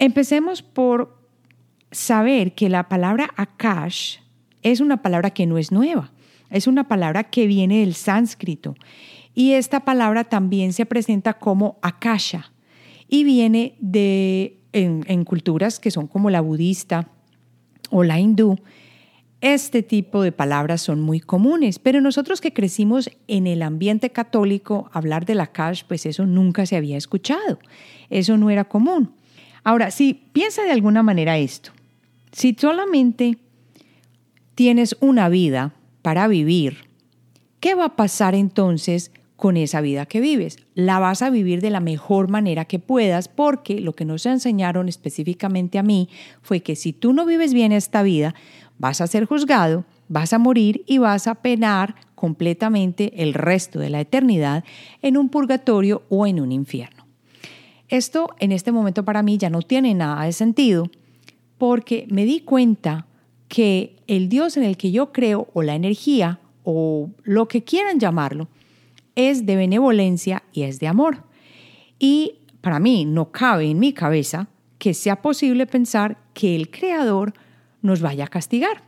Empecemos 0.00 0.62
por 0.62 1.16
saber 1.92 2.56
que 2.56 2.68
la 2.68 2.88
palabra 2.88 3.30
Akash 3.36 4.18
es 4.62 4.80
una 4.80 5.02
palabra 5.02 5.30
que 5.30 5.46
no 5.46 5.56
es 5.56 5.70
nueva, 5.70 6.12
es 6.50 6.66
una 6.66 6.88
palabra 6.88 7.24
que 7.30 7.46
viene 7.46 7.78
del 7.78 7.94
sánscrito 7.94 8.74
y 9.34 9.52
esta 9.52 9.84
palabra 9.84 10.24
también 10.24 10.72
se 10.72 10.84
presenta 10.84 11.34
como 11.34 11.78
Akasha 11.80 12.52
y 13.06 13.22
viene 13.22 13.76
de 13.78 14.58
en, 14.72 15.24
culturas 15.24 15.78
que 15.78 15.92
son 15.92 16.08
como 16.08 16.30
la 16.30 16.40
budista 16.40 17.08
o 17.94 18.02
la 18.02 18.18
hindú, 18.18 18.58
este 19.40 19.82
tipo 19.82 20.22
de 20.22 20.32
palabras 20.32 20.82
son 20.82 21.00
muy 21.00 21.20
comunes, 21.20 21.78
pero 21.78 22.00
nosotros 22.00 22.40
que 22.40 22.52
crecimos 22.52 23.10
en 23.28 23.46
el 23.46 23.62
ambiente 23.62 24.10
católico, 24.10 24.90
hablar 24.92 25.26
de 25.26 25.34
la 25.36 25.48
cash, 25.48 25.82
pues 25.86 26.06
eso 26.06 26.26
nunca 26.26 26.66
se 26.66 26.76
había 26.76 26.96
escuchado, 26.96 27.58
eso 28.10 28.36
no 28.36 28.50
era 28.50 28.64
común. 28.64 29.12
Ahora, 29.62 29.90
si 29.90 30.14
piensa 30.32 30.62
de 30.64 30.72
alguna 30.72 31.02
manera 31.02 31.38
esto, 31.38 31.70
si 32.32 32.56
solamente 32.58 33.38
tienes 34.54 34.96
una 35.00 35.28
vida 35.28 35.72
para 36.02 36.26
vivir, 36.26 36.88
¿qué 37.60 37.74
va 37.74 37.84
a 37.84 37.96
pasar 37.96 38.34
entonces 38.34 39.12
con 39.44 39.58
esa 39.58 39.82
vida 39.82 40.06
que 40.06 40.22
vives. 40.22 40.56
La 40.74 40.98
vas 40.98 41.20
a 41.20 41.28
vivir 41.28 41.60
de 41.60 41.68
la 41.68 41.80
mejor 41.80 42.30
manera 42.30 42.64
que 42.64 42.78
puedas 42.78 43.28
porque 43.28 43.78
lo 43.78 43.94
que 43.94 44.06
nos 44.06 44.24
enseñaron 44.24 44.88
específicamente 44.88 45.78
a 45.78 45.82
mí 45.82 46.08
fue 46.40 46.60
que 46.60 46.76
si 46.76 46.94
tú 46.94 47.12
no 47.12 47.26
vives 47.26 47.52
bien 47.52 47.70
esta 47.70 48.02
vida, 48.02 48.34
vas 48.78 49.02
a 49.02 49.06
ser 49.06 49.26
juzgado, 49.26 49.84
vas 50.08 50.32
a 50.32 50.38
morir 50.38 50.82
y 50.86 50.96
vas 50.96 51.26
a 51.26 51.34
penar 51.34 51.94
completamente 52.14 53.22
el 53.22 53.34
resto 53.34 53.80
de 53.80 53.90
la 53.90 54.00
eternidad 54.00 54.64
en 55.02 55.18
un 55.18 55.28
purgatorio 55.28 56.04
o 56.08 56.26
en 56.26 56.40
un 56.40 56.50
infierno. 56.50 57.06
Esto 57.90 58.30
en 58.38 58.50
este 58.50 58.72
momento 58.72 59.04
para 59.04 59.22
mí 59.22 59.36
ya 59.36 59.50
no 59.50 59.60
tiene 59.60 59.92
nada 59.92 60.24
de 60.24 60.32
sentido 60.32 60.90
porque 61.58 62.06
me 62.08 62.24
di 62.24 62.40
cuenta 62.40 63.08
que 63.48 63.96
el 64.06 64.30
Dios 64.30 64.56
en 64.56 64.62
el 64.62 64.78
que 64.78 64.90
yo 64.90 65.12
creo 65.12 65.48
o 65.52 65.60
la 65.60 65.74
energía 65.74 66.40
o 66.62 67.10
lo 67.24 67.46
que 67.46 67.62
quieran 67.62 68.00
llamarlo, 68.00 68.48
es 69.16 69.46
de 69.46 69.56
benevolencia 69.56 70.42
y 70.52 70.62
es 70.62 70.80
de 70.80 70.88
amor. 70.88 71.24
Y 71.98 72.40
para 72.60 72.78
mí 72.78 73.04
no 73.04 73.30
cabe 73.30 73.70
en 73.70 73.78
mi 73.78 73.92
cabeza 73.92 74.48
que 74.78 74.94
sea 74.94 75.22
posible 75.22 75.66
pensar 75.66 76.18
que 76.34 76.56
el 76.56 76.70
Creador 76.70 77.32
nos 77.82 78.00
vaya 78.00 78.24
a 78.24 78.28
castigar. 78.28 78.82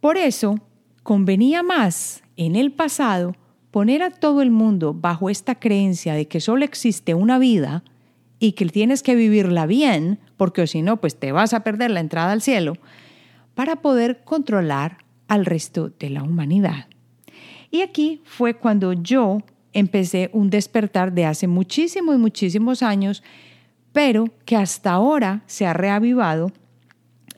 Por 0.00 0.16
eso, 0.16 0.56
convenía 1.02 1.62
más 1.62 2.22
en 2.36 2.56
el 2.56 2.72
pasado 2.72 3.34
poner 3.70 4.02
a 4.02 4.10
todo 4.10 4.42
el 4.42 4.50
mundo 4.50 4.94
bajo 4.94 5.30
esta 5.30 5.54
creencia 5.54 6.14
de 6.14 6.26
que 6.26 6.40
solo 6.40 6.64
existe 6.64 7.14
una 7.14 7.38
vida 7.38 7.84
y 8.38 8.52
que 8.52 8.66
tienes 8.66 9.02
que 9.02 9.14
vivirla 9.14 9.66
bien, 9.66 10.18
porque 10.36 10.66
si 10.66 10.82
no, 10.82 11.00
pues 11.00 11.18
te 11.18 11.32
vas 11.32 11.52
a 11.52 11.62
perder 11.62 11.90
la 11.90 12.00
entrada 12.00 12.32
al 12.32 12.42
cielo, 12.42 12.74
para 13.54 13.76
poder 13.76 14.24
controlar 14.24 14.98
al 15.28 15.44
resto 15.44 15.90
de 15.90 16.10
la 16.10 16.22
humanidad. 16.22 16.89
Y 17.70 17.82
aquí 17.82 18.20
fue 18.24 18.54
cuando 18.54 18.92
yo 18.92 19.42
empecé 19.72 20.30
un 20.32 20.50
despertar 20.50 21.12
de 21.12 21.26
hace 21.26 21.46
muchísimos, 21.46 22.18
muchísimos 22.18 22.82
años, 22.82 23.22
pero 23.92 24.26
que 24.44 24.56
hasta 24.56 24.92
ahora 24.92 25.42
se 25.46 25.66
ha 25.66 25.72
reavivado 25.72 26.52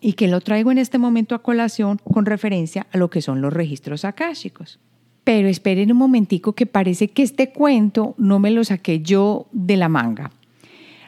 y 0.00 0.14
que 0.14 0.28
lo 0.28 0.40
traigo 0.40 0.70
en 0.70 0.78
este 0.78 0.98
momento 0.98 1.34
a 1.34 1.42
colación 1.42 1.98
con 1.98 2.26
referencia 2.26 2.86
a 2.92 2.98
lo 2.98 3.10
que 3.10 3.22
son 3.22 3.40
los 3.40 3.52
registros 3.52 4.04
akáshicos. 4.04 4.80
Pero 5.24 5.48
esperen 5.48 5.92
un 5.92 5.98
momentico 5.98 6.54
que 6.54 6.66
parece 6.66 7.08
que 7.08 7.22
este 7.22 7.52
cuento 7.52 8.14
no 8.18 8.40
me 8.40 8.50
lo 8.50 8.64
saqué 8.64 9.00
yo 9.00 9.46
de 9.52 9.76
la 9.76 9.88
manga. 9.88 10.32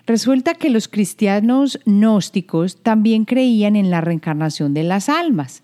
Resulta 0.06 0.54
que 0.54 0.70
los 0.70 0.86
cristianos 0.86 1.80
gnósticos 1.86 2.82
también 2.82 3.24
creían 3.24 3.74
en 3.74 3.90
la 3.90 4.02
reencarnación 4.02 4.74
de 4.74 4.84
las 4.84 5.08
almas 5.08 5.62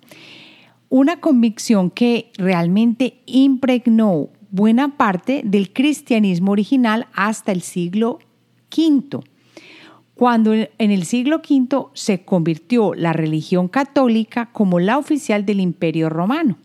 una 0.91 1.21
convicción 1.21 1.89
que 1.89 2.33
realmente 2.37 3.23
impregnó 3.25 4.29
buena 4.51 4.97
parte 4.97 5.43
del 5.45 5.73
cristianismo 5.73 6.51
original 6.51 7.07
hasta 7.15 7.53
el 7.53 7.63
siglo 7.63 8.19
V, 8.77 9.21
cuando 10.15 10.53
en 10.53 10.69
el 10.79 11.05
siglo 11.05 11.37
V 11.49 11.87
se 11.95 12.25
convirtió 12.25 12.93
la 12.95 13.13
religión 13.13 13.69
católica 13.69 14.51
como 14.53 14.81
la 14.81 14.99
oficial 14.99 15.47
del 15.47 15.61
imperio 15.61 16.09
romano. 16.09 16.59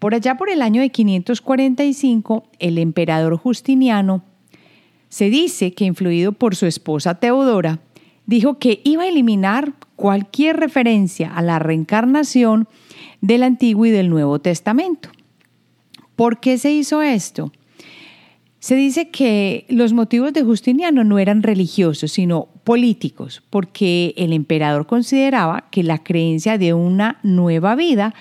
Por 0.00 0.14
allá 0.14 0.36
por 0.36 0.50
el 0.50 0.60
año 0.60 0.80
de 0.80 0.90
545, 0.90 2.44
el 2.58 2.78
emperador 2.78 3.36
Justiniano 3.36 4.24
se 5.08 5.30
dice 5.30 5.72
que 5.72 5.84
influido 5.84 6.32
por 6.32 6.56
su 6.56 6.66
esposa 6.66 7.14
Teodora, 7.14 7.80
dijo 8.26 8.58
que 8.58 8.80
iba 8.84 9.04
a 9.04 9.08
eliminar 9.08 9.74
cualquier 9.96 10.56
referencia 10.56 11.32
a 11.34 11.40
la 11.40 11.58
reencarnación 11.58 12.68
del 13.20 13.42
Antiguo 13.42 13.86
y 13.86 13.90
del 13.90 14.10
Nuevo 14.10 14.38
Testamento. 14.38 15.10
¿Por 16.16 16.40
qué 16.40 16.58
se 16.58 16.72
hizo 16.72 17.02
esto? 17.02 17.52
Se 18.60 18.74
dice 18.74 19.10
que 19.10 19.66
los 19.68 19.92
motivos 19.92 20.32
de 20.32 20.42
Justiniano 20.42 21.04
no 21.04 21.20
eran 21.20 21.44
religiosos, 21.44 22.10
sino 22.10 22.48
políticos, 22.64 23.42
porque 23.50 24.14
el 24.16 24.32
emperador 24.32 24.86
consideraba 24.86 25.66
que 25.70 25.84
la 25.84 25.98
creencia 26.02 26.58
de 26.58 26.74
una 26.74 27.20
nueva 27.22 27.76
vida 27.76 28.14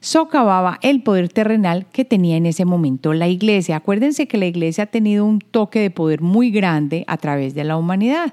socavaba 0.00 0.78
el 0.82 1.02
poder 1.02 1.28
terrenal 1.28 1.86
que 1.92 2.04
tenía 2.06 2.36
en 2.36 2.46
ese 2.46 2.64
momento 2.64 3.12
la 3.12 3.28
iglesia. 3.28 3.76
Acuérdense 3.76 4.26
que 4.26 4.38
la 4.38 4.46
iglesia 4.46 4.84
ha 4.84 4.86
tenido 4.86 5.26
un 5.26 5.40
toque 5.40 5.78
de 5.78 5.90
poder 5.90 6.22
muy 6.22 6.50
grande 6.50 7.04
a 7.06 7.18
través 7.18 7.54
de 7.54 7.64
la 7.64 7.76
humanidad 7.76 8.32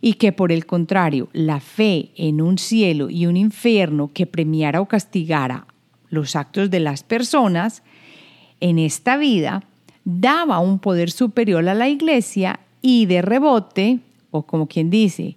y 0.00 0.14
que 0.14 0.32
por 0.32 0.52
el 0.52 0.66
contrario 0.66 1.28
la 1.32 1.60
fe 1.60 2.10
en 2.16 2.40
un 2.40 2.58
cielo 2.58 3.10
y 3.10 3.26
un 3.26 3.36
infierno 3.36 4.10
que 4.12 4.26
premiara 4.26 4.80
o 4.80 4.86
castigara 4.86 5.66
los 6.10 6.36
actos 6.36 6.70
de 6.70 6.80
las 6.80 7.02
personas 7.02 7.82
en 8.60 8.78
esta 8.78 9.16
vida 9.16 9.62
daba 10.04 10.58
un 10.58 10.78
poder 10.78 11.10
superior 11.10 11.66
a 11.68 11.74
la 11.74 11.88
iglesia 11.88 12.60
y 12.82 13.06
de 13.06 13.22
rebote, 13.22 14.00
o 14.30 14.42
como 14.42 14.66
quien 14.66 14.90
dice, 14.90 15.36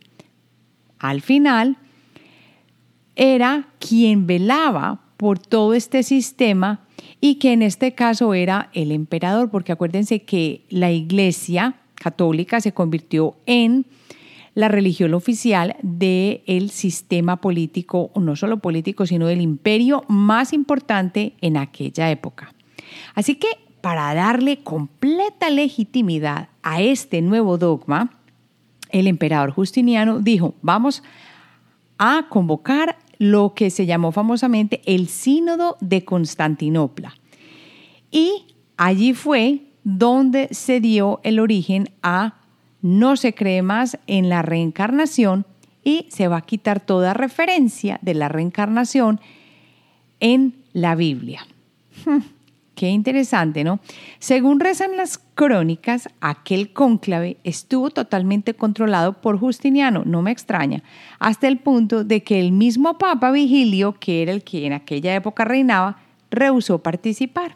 al 1.00 1.22
final, 1.22 1.78
era 3.16 3.68
quien 3.80 4.26
velaba 4.26 5.02
por 5.18 5.40
todo 5.40 5.74
este 5.74 6.04
sistema 6.04 6.86
y 7.22 7.36
que 7.36 7.54
en 7.54 7.62
este 7.62 7.94
caso 7.94 8.34
era 8.34 8.70
el 8.74 8.92
emperador, 8.92 9.50
porque 9.50 9.72
acuérdense 9.72 10.24
que 10.24 10.64
la 10.70 10.92
iglesia 10.92 11.76
católica 11.96 12.60
se 12.62 12.74
convirtió 12.74 13.36
en 13.46 13.86
la 14.56 14.68
religión 14.68 15.14
oficial 15.14 15.76
del 15.82 16.70
sistema 16.70 17.38
político, 17.38 18.12
no 18.16 18.36
solo 18.36 18.58
político, 18.58 19.06
sino 19.06 19.28
del 19.28 19.42
imperio 19.42 20.04
más 20.08 20.54
importante 20.54 21.34
en 21.42 21.58
aquella 21.58 22.12
época. 22.12 22.54
Así 23.16 23.36
que 23.36 23.48
para 23.82 24.14
darle 24.14 24.64
completa 24.64 25.50
legitimidad 25.50 26.50
a 26.62 26.82
este 26.82 27.22
nuevo 27.22 27.58
dogma, 27.58 28.12
el 28.90 29.08
emperador 29.08 29.52
Justiniano 29.52 30.20
dijo, 30.20 30.54
vamos 30.62 31.04
a 31.98 32.28
convocar 32.30 32.98
lo 33.18 33.54
que 33.56 33.70
se 33.70 33.86
llamó 33.86 34.12
famosamente 34.12 34.82
el 34.86 35.08
Sínodo 35.08 35.78
de 35.82 36.06
Constantinopla. 36.06 37.16
Y 38.12 38.56
allí 38.78 39.14
fue 39.14 39.64
donde 39.84 40.48
se 40.52 40.80
dio 40.80 41.20
el 41.24 41.40
origen 41.40 41.90
a 42.02 42.43
no 42.84 43.16
se 43.16 43.34
cree 43.34 43.64
más 43.64 43.98
en 44.06 44.30
la 44.30 44.44
reencarnación 44.44 45.48
y 45.84 46.06
se 46.10 46.28
va 46.28 46.38
a 46.38 46.42
quitar 46.42 46.80
toda 46.80 47.14
referencia 47.14 47.98
de 48.02 48.14
la 48.14 48.30
reencarnación 48.30 49.20
en 50.20 50.56
la 50.74 50.94
Biblia. 50.94 51.48
Qué 52.76 52.90
interesante, 52.90 53.64
¿no? 53.64 53.80
Según 54.20 54.60
rezan 54.60 54.98
las 54.98 55.18
crónicas, 55.18 56.10
aquel 56.22 56.74
cónclave 56.74 57.38
estuvo 57.44 57.90
totalmente 57.92 58.56
controlado 58.56 59.14
por 59.22 59.40
Justiniano, 59.40 60.04
no 60.06 60.22
me 60.22 60.32
extraña, 60.32 60.84
hasta 61.20 61.48
el 61.48 61.60
punto 61.60 62.04
de 62.04 62.24
que 62.24 62.40
el 62.40 62.52
mismo 62.52 62.98
Papa 62.98 63.32
Vigilio, 63.32 63.94
que 63.94 64.24
era 64.24 64.32
el 64.32 64.44
que 64.44 64.66
en 64.66 64.74
aquella 64.74 65.16
época 65.16 65.46
reinaba, 65.46 66.00
rehusó 66.32 66.80
participar. 66.80 67.56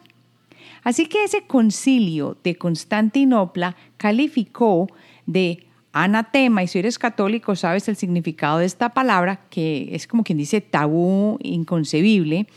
Así 0.84 1.06
que 1.06 1.24
ese 1.24 1.42
concilio 1.42 2.38
de 2.44 2.56
Constantinopla 2.56 3.76
calificó 3.96 4.86
de 5.28 5.66
anatema, 5.92 6.62
y 6.62 6.68
si 6.68 6.78
eres 6.78 6.98
católico 6.98 7.54
sabes 7.54 7.86
el 7.88 7.96
significado 7.96 8.58
de 8.58 8.64
esta 8.64 8.88
palabra, 8.88 9.40
que 9.50 9.90
es 9.92 10.06
como 10.06 10.24
quien 10.24 10.38
dice 10.38 10.60
tabú 10.60 11.38
inconcebible, 11.42 12.48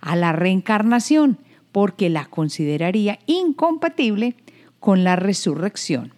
a 0.00 0.14
la 0.14 0.32
reencarnación 0.32 1.38
porque 1.72 2.10
la 2.10 2.26
consideraría 2.26 3.18
incompatible 3.26 4.36
con 4.78 5.04
la 5.04 5.16
resurrección. 5.16 6.12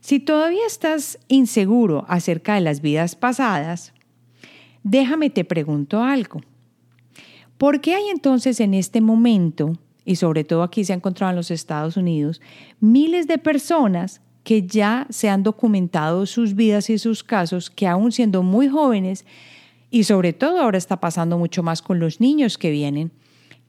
Si 0.00 0.18
todavía 0.18 0.66
estás 0.66 1.18
inseguro 1.28 2.06
acerca 2.08 2.54
de 2.54 2.62
las 2.62 2.80
vidas 2.80 3.14
pasadas, 3.14 3.92
déjame 4.82 5.30
te 5.30 5.44
pregunto 5.44 6.02
algo. 6.02 6.40
¿Por 7.58 7.80
qué 7.80 7.94
hay 7.94 8.08
entonces 8.08 8.60
en 8.60 8.72
este 8.72 9.00
momento, 9.00 9.72
y 10.04 10.16
sobre 10.16 10.44
todo 10.44 10.62
aquí 10.62 10.84
se 10.84 10.92
ha 10.92 10.96
encontrado 10.96 11.30
en 11.30 11.36
los 11.36 11.50
Estados 11.50 11.96
Unidos, 11.96 12.40
miles 12.80 13.26
de 13.26 13.38
personas 13.38 14.20
que 14.46 14.64
ya 14.64 15.08
se 15.10 15.28
han 15.28 15.42
documentado 15.42 16.24
sus 16.24 16.54
vidas 16.54 16.88
y 16.88 16.98
sus 16.98 17.24
casos, 17.24 17.68
que 17.68 17.88
aún 17.88 18.12
siendo 18.12 18.44
muy 18.44 18.68
jóvenes, 18.68 19.24
y 19.90 20.04
sobre 20.04 20.32
todo 20.32 20.60
ahora 20.60 20.78
está 20.78 21.00
pasando 21.00 21.36
mucho 21.36 21.64
más 21.64 21.82
con 21.82 21.98
los 21.98 22.20
niños 22.20 22.56
que 22.56 22.70
vienen, 22.70 23.10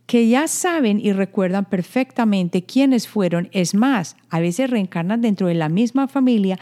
que 0.06 0.30
ya 0.30 0.48
saben 0.48 1.00
y 1.04 1.14
recuerdan 1.14 1.66
perfectamente 1.66 2.64
quiénes 2.64 3.08
fueron. 3.08 3.50
Es 3.54 3.74
más, 3.74 4.18
a 4.30 4.40
veces 4.40 4.70
reencarnan 4.70 5.22
dentro 5.22 5.48
de 5.48 5.56
la 5.56 5.68
misma 5.68 6.08
familia 6.08 6.60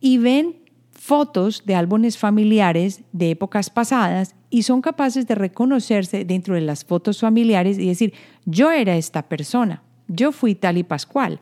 y 0.00 0.18
ven 0.18 0.56
fotos 0.90 1.62
de 1.64 1.76
álbumes 1.76 2.18
familiares 2.18 3.02
de 3.12 3.30
épocas 3.30 3.70
pasadas 3.70 4.34
y 4.50 4.64
son 4.64 4.82
capaces 4.82 5.28
de 5.28 5.36
reconocerse 5.36 6.24
dentro 6.24 6.56
de 6.56 6.62
las 6.62 6.84
fotos 6.84 7.20
familiares 7.20 7.78
y 7.78 7.86
decir, 7.86 8.12
yo 8.44 8.72
era 8.72 8.96
esta 8.96 9.22
persona, 9.22 9.84
yo 10.08 10.32
fui 10.32 10.56
tal 10.56 10.78
y 10.78 10.82
pascual. 10.82 11.38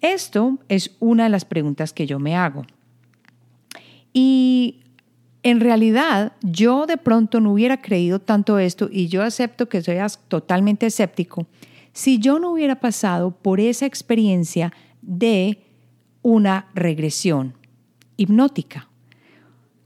Esto 0.00 0.58
es 0.68 0.96
una 1.00 1.24
de 1.24 1.30
las 1.30 1.44
preguntas 1.44 1.92
que 1.92 2.06
yo 2.06 2.18
me 2.18 2.36
hago. 2.36 2.64
Y 4.12 4.80
en 5.42 5.60
realidad 5.60 6.32
yo 6.42 6.86
de 6.86 6.96
pronto 6.96 7.40
no 7.40 7.52
hubiera 7.52 7.80
creído 7.80 8.20
tanto 8.20 8.58
esto 8.58 8.88
y 8.90 9.08
yo 9.08 9.22
acepto 9.22 9.68
que 9.68 9.82
soy 9.82 9.96
totalmente 10.28 10.86
escéptico 10.86 11.46
si 11.92 12.18
yo 12.18 12.38
no 12.38 12.52
hubiera 12.52 12.80
pasado 12.80 13.32
por 13.32 13.60
esa 13.60 13.86
experiencia 13.86 14.72
de 15.02 15.58
una 16.22 16.68
regresión 16.74 17.54
hipnótica. 18.16 18.88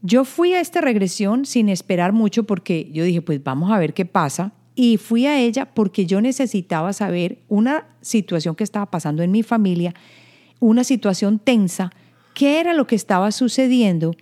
Yo 0.01 0.25
fui 0.25 0.53
a 0.53 0.59
esta 0.59 0.81
regresión 0.81 1.45
sin 1.45 1.69
esperar 1.69 2.11
mucho 2.11 2.43
porque 2.43 2.89
yo 2.91 3.03
dije, 3.03 3.21
pues 3.21 3.43
vamos 3.43 3.71
a 3.71 3.79
ver 3.79 3.93
qué 3.93 4.05
pasa. 4.05 4.51
Y 4.75 4.97
fui 4.97 5.25
a 5.25 5.39
ella 5.39 5.65
porque 5.65 6.05
yo 6.05 6.21
necesitaba 6.21 6.93
saber 6.93 7.39
una 7.47 7.85
situación 8.01 8.55
que 8.55 8.63
estaba 8.63 8.87
pasando 8.87 9.23
en 9.23 9.31
mi 9.31 9.43
familia, 9.43 9.93
una 10.59 10.83
situación 10.83 11.39
tensa, 11.39 11.91
qué 12.33 12.59
era 12.59 12.73
lo 12.73 12.87
que 12.87 12.95
estaba 12.95 13.31
sucediendo 13.31 14.15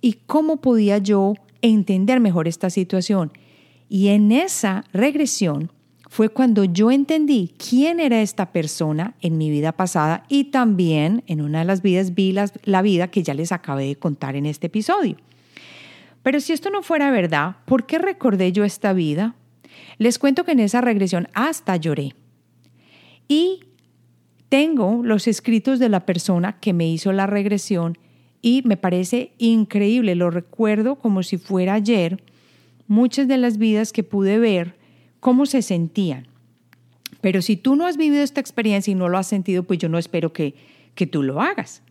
y 0.00 0.14
cómo 0.26 0.58
podía 0.58 0.98
yo 0.98 1.34
entender 1.60 2.20
mejor 2.20 2.48
esta 2.48 2.70
situación. 2.70 3.32
Y 3.88 4.08
en 4.08 4.32
esa 4.32 4.84
regresión 4.92 5.70
fue 6.08 6.30
cuando 6.30 6.64
yo 6.64 6.90
entendí 6.90 7.54
quién 7.58 8.00
era 8.00 8.22
esta 8.22 8.52
persona 8.52 9.14
en 9.20 9.36
mi 9.36 9.50
vida 9.50 9.72
pasada 9.72 10.24
y 10.28 10.44
también 10.44 11.22
en 11.26 11.42
una 11.42 11.60
de 11.60 11.64
las 11.66 11.82
vidas 11.82 12.14
vi 12.14 12.34
la 12.64 12.82
vida 12.82 13.08
que 13.08 13.22
ya 13.22 13.34
les 13.34 13.52
acabé 13.52 13.86
de 13.86 13.96
contar 13.96 14.34
en 14.34 14.46
este 14.46 14.68
episodio. 14.68 15.16
Pero 16.22 16.40
si 16.40 16.52
esto 16.52 16.70
no 16.70 16.82
fuera 16.82 17.10
verdad, 17.10 17.56
¿por 17.66 17.86
qué 17.86 17.98
recordé 17.98 18.52
yo 18.52 18.64
esta 18.64 18.92
vida? 18.92 19.34
Les 19.98 20.18
cuento 20.18 20.44
que 20.44 20.52
en 20.52 20.60
esa 20.60 20.80
regresión 20.80 21.28
hasta 21.34 21.76
lloré. 21.76 22.14
Y 23.26 23.64
tengo 24.48 25.02
los 25.02 25.26
escritos 25.26 25.78
de 25.78 25.88
la 25.88 26.06
persona 26.06 26.58
que 26.60 26.72
me 26.72 26.88
hizo 26.88 27.12
la 27.12 27.26
regresión 27.26 27.98
y 28.40 28.62
me 28.64 28.76
parece 28.76 29.32
increíble, 29.38 30.14
lo 30.14 30.30
recuerdo 30.30 30.96
como 30.96 31.22
si 31.22 31.36
fuera 31.36 31.74
ayer, 31.74 32.22
muchas 32.86 33.28
de 33.28 33.36
las 33.36 33.58
vidas 33.58 33.92
que 33.92 34.04
pude 34.04 34.38
ver, 34.38 34.76
cómo 35.20 35.44
se 35.44 35.60
sentían. 35.60 36.28
Pero 37.20 37.42
si 37.42 37.56
tú 37.56 37.74
no 37.74 37.86
has 37.86 37.96
vivido 37.96 38.22
esta 38.22 38.40
experiencia 38.40 38.92
y 38.92 38.94
no 38.94 39.08
lo 39.08 39.18
has 39.18 39.26
sentido, 39.26 39.64
pues 39.64 39.80
yo 39.80 39.88
no 39.88 39.98
espero 39.98 40.32
que, 40.32 40.54
que 40.94 41.06
tú 41.06 41.22
lo 41.22 41.42
hagas. 41.42 41.82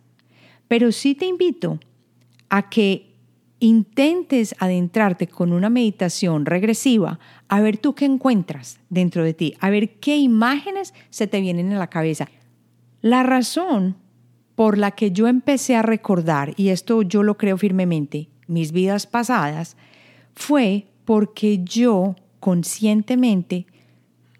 Pero 0.68 0.90
sí 0.90 1.14
te 1.14 1.26
invito 1.26 1.78
a 2.48 2.70
que 2.70 3.07
intentes 3.60 4.54
adentrarte 4.58 5.26
con 5.26 5.52
una 5.52 5.70
meditación 5.70 6.46
regresiva 6.46 7.18
a 7.48 7.60
ver 7.60 7.78
tú 7.78 7.94
qué 7.94 8.04
encuentras 8.04 8.78
dentro 8.88 9.24
de 9.24 9.34
ti, 9.34 9.54
a 9.60 9.70
ver 9.70 9.98
qué 9.98 10.16
imágenes 10.16 10.94
se 11.10 11.26
te 11.26 11.40
vienen 11.40 11.72
a 11.72 11.78
la 11.78 11.88
cabeza. 11.88 12.28
La 13.00 13.22
razón 13.22 13.96
por 14.54 14.78
la 14.78 14.92
que 14.92 15.12
yo 15.12 15.28
empecé 15.28 15.76
a 15.76 15.82
recordar, 15.82 16.52
y 16.56 16.68
esto 16.68 17.02
yo 17.02 17.22
lo 17.22 17.36
creo 17.36 17.56
firmemente, 17.56 18.28
mis 18.46 18.72
vidas 18.72 19.06
pasadas, 19.06 19.76
fue 20.34 20.86
porque 21.04 21.62
yo 21.64 22.16
conscientemente 22.40 23.66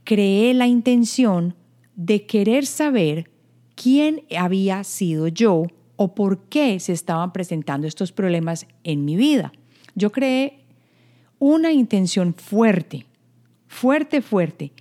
creé 0.05 0.55
la 0.55 0.67
intención 0.67 1.55
de 1.95 2.27
querer 2.27 2.67
saber 2.67 3.31
quién 3.75 4.23
había 4.37 4.83
sido 4.85 5.29
yo 5.29 5.67
o 5.99 6.15
por 6.15 6.45
qué 6.45 6.79
se 6.79 6.93
estaban 6.93 7.33
presentando 7.33 7.87
estos 7.87 8.13
problemas 8.13 8.67
en 8.85 9.05
mi 9.05 9.17
vida. 9.17 9.53
Yo 9.97 10.13
creé 10.13 10.61
una 11.41 11.73
intención 11.73 12.35
fuerte, 12.35 13.05
fuerte, 13.67 14.23
fuerte, 14.23 14.73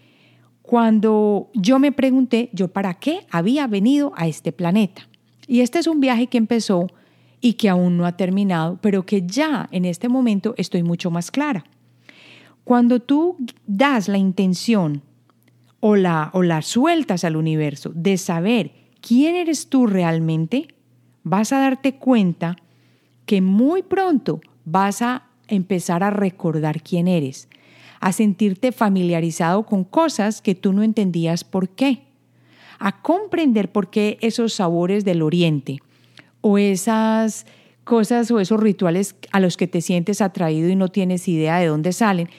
cuando 0.62 1.50
yo 1.56 1.80
me 1.80 1.92
pregunté 1.92 2.50
yo 2.54 2.68
para 2.68 2.94
qué 2.94 3.26
había 3.32 3.66
venido 3.66 4.14
a 4.16 4.28
este 4.28 4.52
planeta. 4.52 5.08
Y 5.48 5.62
este 5.62 5.80
es 5.80 5.88
un 5.88 6.02
viaje 6.02 6.28
que 6.28 6.38
empezó 6.38 6.88
y 7.42 7.54
que 7.54 7.68
aún 7.68 7.98
no 7.98 8.06
ha 8.06 8.16
terminado, 8.16 8.78
pero 8.80 9.06
que 9.06 9.26
ya 9.26 9.68
en 9.72 9.86
este 9.86 10.10
momento 10.10 10.54
estoy 10.58 10.84
mucho 10.84 11.10
más 11.10 11.32
clara. 11.32 11.64
Cuando 12.64 13.00
tú 13.00 13.38
das 13.66 14.08
la 14.08 14.20
intención 14.20 15.02
o 15.80 15.96
la, 15.96 16.30
o 16.34 16.44
la 16.44 16.62
sueltas 16.62 17.24
al 17.24 17.38
universo 17.38 17.92
de 17.96 18.18
saber 18.18 18.72
quién 19.02 19.36
eres 19.36 19.70
tú 19.70 19.88
realmente, 19.88 20.68
vas 21.30 21.52
a 21.54 21.60
darte 21.60 21.96
cuenta 21.96 22.56
que 23.26 23.42
muy 23.42 23.84
pronto 23.84 24.42
vas 24.66 25.02
a 25.02 25.28
empezar 25.48 26.04
a 26.04 26.10
recordar 26.10 26.82
quién 26.82 27.08
eres, 27.08 27.50
a 28.00 28.12
sentirte 28.12 28.72
familiarizado 28.72 29.66
con 29.66 29.84
cosas 29.84 30.42
que 30.42 30.56
tú 30.56 30.74
no 30.74 30.84
entendías 30.84 31.44
por 31.44 31.70
qué 31.70 32.08
a 32.80 33.02
comprender 33.02 33.72
por 33.72 33.90
qué 33.90 34.18
esos 34.22 34.54
sabores 34.54 35.06
del 35.06 35.22
oriente 35.22 35.80
o 36.42 36.58
esas 36.58 37.46
cosas 37.84 38.30
o 38.32 38.40
esos 38.40 38.60
rituales 38.60 39.16
a 39.32 39.40
los 39.40 39.58
que 39.58 39.68
te 39.68 39.82
sientes 39.82 40.22
atraído 40.22 40.70
y 40.70 40.76
no 40.76 40.90
tienes 40.90 41.28
idea 41.28 41.58
de 41.58 41.68
dónde 41.68 41.94
salen, 41.94 42.30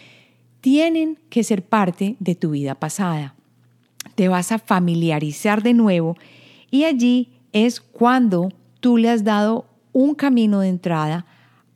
tienen 0.61 1.19
que 1.31 1.43
ser 1.43 1.65
parte 1.65 2.17
de 2.21 2.35
tu 2.35 2.51
vida 2.51 2.75
pasada. 2.75 3.35
Te 4.15 4.29
vas 4.29 4.53
a 4.53 4.59
familiarizar 4.59 5.63
de 5.63 5.75
nuevo 5.75 6.17
y 6.71 6.85
allí 6.85 7.33
es 7.53 7.81
cuando 7.81 8.51
tú 8.81 8.97
le 8.97 9.11
has 9.11 9.25
dado 9.25 9.67
un 9.93 10.15
camino 10.15 10.61
de 10.61 10.69
entrada 10.69 11.27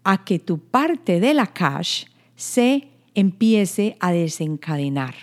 a 0.04 0.24
que 0.24 0.38
tu 0.38 0.58
parte 0.58 1.20
de 1.20 1.34
la 1.34 1.46
cash 1.46 2.06
se 2.36 2.88
empiece 3.14 3.96
a 4.00 4.12
desencadenar. 4.12 5.14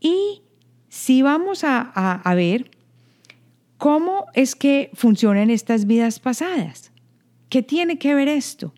Y 0.00 0.42
si 0.88 1.22
vamos 1.22 1.62
a, 1.64 2.22
ver 2.34 2.70
cómo 3.76 4.26
es 4.34 4.54
que 4.54 4.90
funcionan 4.94 5.50
estas 5.50 5.86
vidas 5.86 6.20
pasadas. 6.20 6.92
¿Qué 7.48 7.62
tiene 7.62 7.98
que 7.98 8.14
ver 8.14 8.28
esto? 8.28 8.72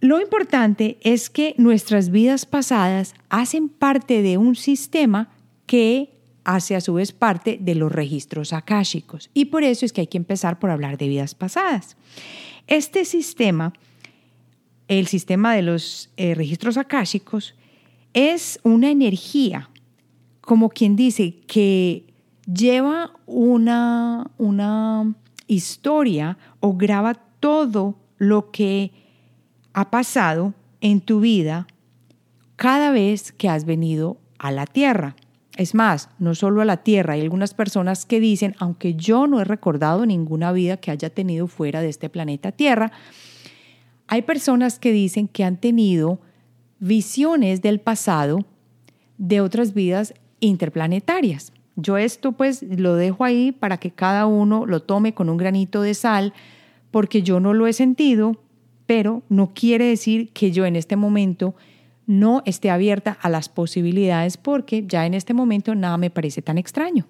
Lo 0.00 0.20
importante 0.20 0.98
es 1.02 1.30
que 1.30 1.54
nuestras 1.58 2.10
vidas 2.10 2.44
pasadas 2.44 3.14
hacen 3.28 3.68
parte 3.68 4.22
de 4.22 4.36
un 4.36 4.56
sistema 4.56 5.30
que 5.66 6.15
hace 6.46 6.76
a 6.76 6.80
su 6.80 6.94
vez 6.94 7.10
parte 7.12 7.58
de 7.60 7.74
los 7.74 7.90
registros 7.90 8.52
akáshicos. 8.52 9.30
Y 9.34 9.46
por 9.46 9.64
eso 9.64 9.84
es 9.84 9.92
que 9.92 10.02
hay 10.02 10.06
que 10.06 10.16
empezar 10.16 10.60
por 10.60 10.70
hablar 10.70 10.96
de 10.96 11.08
vidas 11.08 11.34
pasadas. 11.34 11.96
Este 12.68 13.04
sistema, 13.04 13.72
el 14.86 15.08
sistema 15.08 15.54
de 15.54 15.62
los 15.62 16.08
eh, 16.16 16.36
registros 16.36 16.76
akáshicos, 16.76 17.56
es 18.14 18.60
una 18.62 18.90
energía 18.90 19.70
como 20.40 20.68
quien 20.68 20.94
dice 20.94 21.34
que 21.48 22.04
lleva 22.46 23.10
una, 23.26 24.30
una 24.38 25.14
historia 25.48 26.38
o 26.60 26.76
graba 26.76 27.14
todo 27.40 27.96
lo 28.18 28.52
que 28.52 28.92
ha 29.72 29.90
pasado 29.90 30.54
en 30.80 31.00
tu 31.00 31.18
vida 31.18 31.66
cada 32.54 32.92
vez 32.92 33.32
que 33.32 33.48
has 33.48 33.64
venido 33.64 34.18
a 34.38 34.52
la 34.52 34.64
Tierra. 34.66 35.16
Es 35.56 35.74
más, 35.74 36.10
no 36.18 36.34
solo 36.34 36.60
a 36.60 36.66
la 36.66 36.76
Tierra, 36.76 37.14
hay 37.14 37.22
algunas 37.22 37.54
personas 37.54 38.04
que 38.04 38.20
dicen, 38.20 38.54
aunque 38.58 38.94
yo 38.94 39.26
no 39.26 39.40
he 39.40 39.44
recordado 39.44 40.04
ninguna 40.04 40.52
vida 40.52 40.76
que 40.76 40.90
haya 40.90 41.08
tenido 41.08 41.48
fuera 41.48 41.80
de 41.80 41.88
este 41.88 42.10
planeta 42.10 42.52
Tierra, 42.52 42.92
hay 44.06 44.22
personas 44.22 44.78
que 44.78 44.92
dicen 44.92 45.28
que 45.28 45.44
han 45.44 45.56
tenido 45.56 46.20
visiones 46.78 47.62
del 47.62 47.80
pasado 47.80 48.44
de 49.16 49.40
otras 49.40 49.72
vidas 49.72 50.14
interplanetarias. 50.40 51.52
Yo 51.74 51.96
esto 51.96 52.32
pues 52.32 52.62
lo 52.62 52.94
dejo 52.94 53.24
ahí 53.24 53.50
para 53.50 53.78
que 53.78 53.90
cada 53.90 54.26
uno 54.26 54.66
lo 54.66 54.80
tome 54.80 55.14
con 55.14 55.30
un 55.30 55.38
granito 55.38 55.80
de 55.80 55.94
sal, 55.94 56.34
porque 56.90 57.22
yo 57.22 57.40
no 57.40 57.54
lo 57.54 57.66
he 57.66 57.72
sentido, 57.72 58.36
pero 58.86 59.22
no 59.30 59.52
quiere 59.54 59.86
decir 59.86 60.30
que 60.32 60.52
yo 60.52 60.66
en 60.66 60.76
este 60.76 60.96
momento 60.96 61.54
no 62.06 62.42
esté 62.46 62.70
abierta 62.70 63.18
a 63.20 63.28
las 63.28 63.48
posibilidades 63.48 64.36
porque 64.36 64.84
ya 64.86 65.06
en 65.06 65.14
este 65.14 65.34
momento 65.34 65.74
nada 65.74 65.98
me 65.98 66.10
parece 66.10 66.42
tan 66.42 66.58
extraño. 66.58 67.06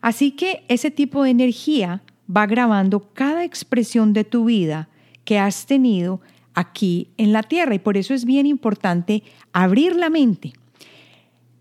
Así 0.00 0.32
que 0.32 0.64
ese 0.68 0.90
tipo 0.90 1.22
de 1.22 1.30
energía 1.30 2.02
va 2.34 2.46
grabando 2.46 3.12
cada 3.12 3.44
expresión 3.44 4.12
de 4.12 4.24
tu 4.24 4.44
vida 4.46 4.88
que 5.24 5.38
has 5.38 5.66
tenido 5.66 6.20
aquí 6.54 7.08
en 7.16 7.32
la 7.32 7.42
Tierra 7.42 7.74
y 7.74 7.78
por 7.78 7.96
eso 7.96 8.12
es 8.12 8.24
bien 8.24 8.46
importante 8.46 9.22
abrir 9.52 9.96
la 9.96 10.10
mente. 10.10 10.52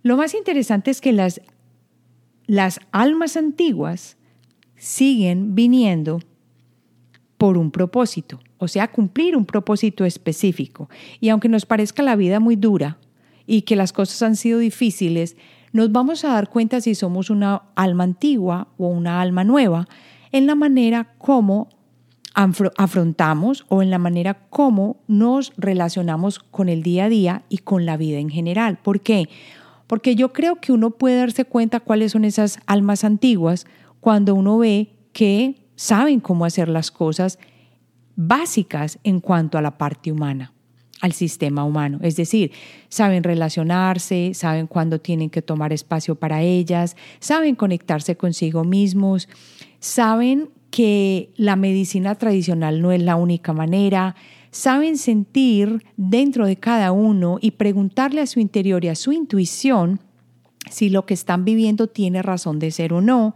Lo 0.04 0.18
más 0.18 0.34
interesante 0.34 0.89
es 0.89 1.02
que 1.02 1.14
las, 1.14 1.39
las 2.47 2.80
almas 2.91 3.38
antiguas 3.38 4.18
siguen 4.76 5.54
viniendo 5.54 6.20
por 7.42 7.58
un 7.58 7.72
propósito 7.72 8.39
o 8.64 8.68
sea, 8.68 8.92
cumplir 8.92 9.36
un 9.36 9.48
propósito 9.48 10.06
específico. 10.06 10.88
Y 11.20 11.30
aunque 11.30 11.50
nos 11.50 11.66
parezca 11.66 12.04
la 12.04 12.16
vida 12.16 12.39
muy 12.39 12.56
dura 12.56 13.00
y 13.48 13.64
que 13.64 13.76
las 13.76 13.92
cosas 13.92 14.22
han 14.22 14.36
sido 14.36 14.60
difíciles, 14.60 15.36
nos 15.74 15.92
vamos 15.92 16.24
a 16.24 16.34
dar 16.34 16.48
cuenta 16.48 16.80
si 16.80 16.94
somos 16.94 17.32
una 17.32 17.64
alma 17.74 18.04
antigua 18.04 18.68
o 18.78 18.86
una 18.86 19.20
alma 19.20 19.44
nueva 19.44 19.88
en 20.32 20.46
la 20.46 20.54
manera 20.54 21.16
como 21.18 21.70
afrontamos 22.36 23.66
o 23.68 23.82
en 23.82 23.89
la 23.89 23.98
manera 23.98 24.46
como 24.52 24.98
nos 25.08 25.54
relacionamos 25.58 26.38
con 26.38 26.70
el 26.70 26.84
día 26.84 27.06
a 27.06 27.10
día 27.10 27.44
y 27.50 27.58
con 27.58 27.88
la 27.88 27.98
vida 27.98 28.20
en 28.20 28.30
general. 28.30 28.78
¿Por 28.78 29.00
qué? 29.00 29.28
Porque 29.88 30.14
yo 30.16 30.34
creo 30.34 30.58
que 30.58 30.72
uno 30.72 30.92
puede 30.92 31.18
darse 31.18 31.46
cuenta 31.46 31.80
cuáles 31.80 32.12
son 32.12 32.26
esas 32.26 32.60
almas 32.68 33.04
antiguas 33.04 33.66
cuando 34.02 34.36
uno 34.36 34.60
ve 34.60 34.92
que 35.14 35.61
saben 35.82 36.20
cómo 36.20 36.46
hacer 36.46 36.70
las 36.70 36.92
cosas 36.92 37.40
básicas 38.16 39.00
en 39.04 39.20
cuanto 39.20 39.58
a 39.58 39.64
la 39.64 39.80
parte 39.80 40.12
humana, 40.12 40.54
al 41.02 41.12
sistema 41.12 41.64
humano. 41.64 41.98
Es 42.04 42.16
decir, 42.16 42.52
saben 42.88 43.24
relacionarse, 43.24 44.36
saben 44.36 44.68
cuándo 44.68 45.02
tienen 45.02 45.32
que 45.32 45.42
tomar 45.42 45.74
espacio 45.74 46.14
para 46.14 46.44
ellas, 46.44 46.96
saben 47.20 47.56
conectarse 47.56 48.16
consigo 48.16 48.64
mismos, 48.64 49.28
saben 49.80 50.50
que 50.70 51.32
la 51.36 51.56
medicina 51.56 52.14
tradicional 52.14 52.80
no 52.80 52.92
es 52.92 53.02
la 53.02 53.16
única 53.16 53.52
manera, 53.52 54.16
saben 54.52 55.00
sentir 55.00 55.84
dentro 55.98 56.46
de 56.46 56.58
cada 56.58 56.92
uno 56.92 57.40
y 57.42 57.52
preguntarle 57.52 58.22
a 58.22 58.28
su 58.28 58.40
interior 58.40 58.86
y 58.86 58.90
a 58.90 58.96
su 58.96 59.14
intuición 59.14 60.00
si 60.70 60.92
lo 60.92 61.08
que 61.08 61.16
están 61.16 61.44
viviendo 61.44 61.88
tiene 61.88 62.22
razón 62.22 62.60
de 62.60 62.70
ser 62.70 62.94
o 62.94 63.02
no. 63.02 63.36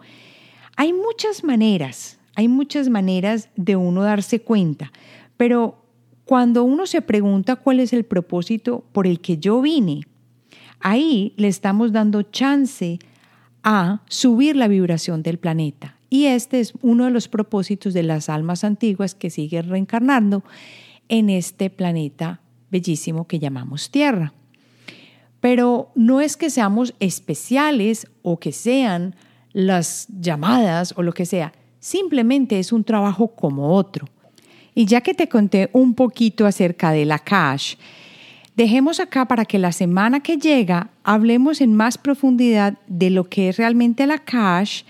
Hay 0.76 0.94
muchas 0.94 1.44
maneras 1.44 2.20
hay 2.36 2.48
muchas 2.48 2.90
maneras 2.90 3.50
de 3.56 3.76
uno 3.76 4.04
darse 4.04 4.42
cuenta, 4.42 4.92
pero 5.38 5.82
cuando 6.26 6.64
uno 6.64 6.86
se 6.86 7.02
pregunta 7.02 7.56
cuál 7.56 7.80
es 7.80 7.94
el 7.94 8.04
propósito 8.04 8.84
por 8.92 9.08
el 9.08 9.20
que 9.20 9.38
yo 9.38 9.62
vine, 9.62 10.02
ahí 10.80 11.34
le 11.38 11.48
estamos 11.48 11.92
dando 11.92 12.24
chance 12.24 13.00
a 13.64 14.02
subir 14.08 14.56
la 14.56 14.68
vibración 14.68 15.24
del 15.24 15.38
planeta. 15.38 15.98
Y 16.10 16.26
este 16.26 16.60
es 16.60 16.74
uno 16.82 17.06
de 17.06 17.12
los 17.12 17.28
propósitos 17.28 17.94
de 17.94 18.04
las 18.04 18.30
almas 18.30 18.64
antiguas 18.64 19.16
que 19.16 19.30
siguen 19.30 19.70
reencarnando 19.70 20.44
en 21.10 21.30
este 21.30 21.70
planeta 21.70 22.42
bellísimo 22.72 23.28
que 23.28 23.40
llamamos 23.40 23.90
Tierra. 23.92 24.34
Pero 25.42 25.92
no 25.96 26.22
es 26.22 26.38
que 26.38 26.50
seamos 26.50 26.94
especiales 27.00 28.08
o 28.22 28.40
que 28.40 28.52
sean 28.52 29.16
las 29.52 30.08
llamadas 30.20 30.94
o 30.98 31.04
lo 31.04 31.14
que 31.14 31.26
sea, 31.26 31.54
simplemente 31.86 32.58
es 32.58 32.74
un 32.74 32.84
trabajo 32.84 33.28
como 33.28 33.76
otro. 33.76 34.08
Y 34.74 34.88
ya 34.88 35.02
que 35.02 35.14
te 35.14 35.30
conté 35.30 35.70
un 35.72 35.94
poquito 35.94 36.48
acerca 36.48 36.92
de 36.92 37.06
la 37.06 37.20
cash, 37.20 37.76
dejemos 38.56 39.00
acá 39.00 39.28
para 39.28 39.46
que 39.46 39.60
la 39.60 39.72
semana 39.72 40.20
que 40.22 40.38
llega 40.38 40.90
hablemos 41.04 41.62
en 41.62 41.76
más 41.76 42.00
profundidad 42.00 42.80
de 42.88 43.12
lo 43.12 43.26
que 43.26 43.50
es 43.50 43.58
realmente 43.58 44.08
la 44.08 44.18
cash 44.18 44.82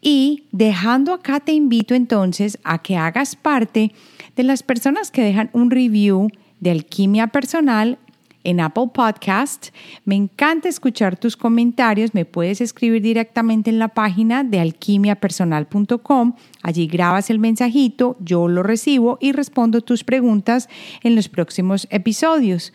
y 0.00 0.44
dejando 0.52 1.14
acá 1.14 1.40
te 1.40 1.52
invito 1.52 1.96
entonces 1.96 2.58
a 2.62 2.80
que 2.80 2.96
hagas 2.96 3.34
parte 3.34 3.90
de 4.36 4.42
las 4.44 4.62
personas 4.62 5.10
que 5.10 5.24
dejan 5.24 5.50
un 5.52 5.68
review 5.68 6.28
de 6.60 6.70
alquimia 6.70 7.26
personal 7.26 7.98
en 8.44 8.60
Apple 8.60 8.90
Podcast. 8.92 9.68
Me 10.04 10.14
encanta 10.14 10.68
escuchar 10.68 11.16
tus 11.16 11.36
comentarios. 11.36 12.14
Me 12.14 12.24
puedes 12.24 12.60
escribir 12.60 13.02
directamente 13.02 13.70
en 13.70 13.78
la 13.78 13.88
página 13.88 14.44
de 14.44 14.60
alquimiapersonal.com. 14.60 16.34
Allí 16.62 16.86
grabas 16.86 17.30
el 17.30 17.38
mensajito, 17.38 18.16
yo 18.20 18.48
lo 18.48 18.62
recibo 18.62 19.18
y 19.20 19.32
respondo 19.32 19.80
tus 19.80 20.04
preguntas 20.04 20.68
en 21.02 21.16
los 21.16 21.28
próximos 21.28 21.86
episodios. 21.90 22.72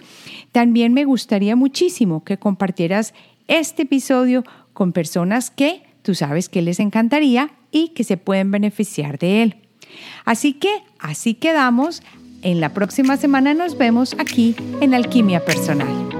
También 0.52 0.94
me 0.94 1.06
gustaría 1.06 1.56
muchísimo 1.56 2.24
que 2.24 2.38
compartieras 2.38 3.14
este 3.48 3.84
episodio 3.84 4.44
con 4.74 4.92
personas 4.92 5.52
que 5.52 5.84
tú 6.02 6.16
sabes 6.16 6.50
que 6.50 6.62
les 6.62 6.80
encantaría 6.80 7.52
y 7.72 7.90
que 7.90 8.04
se 8.04 8.18
pueden 8.18 8.52
beneficiar 8.52 9.18
de 9.18 9.44
él. 9.44 9.56
Así 10.24 10.54
que 10.54 10.70
así 11.00 11.34
quedamos. 11.34 12.02
En 12.46 12.62
la 12.62 12.70
próxima 12.70 13.18
semana 13.18 13.56
nos 13.56 13.76
vemos 13.76 14.16
aquí 14.20 14.56
en 14.80 14.94
Alquimia 14.94 15.44
Personal. 15.44 16.15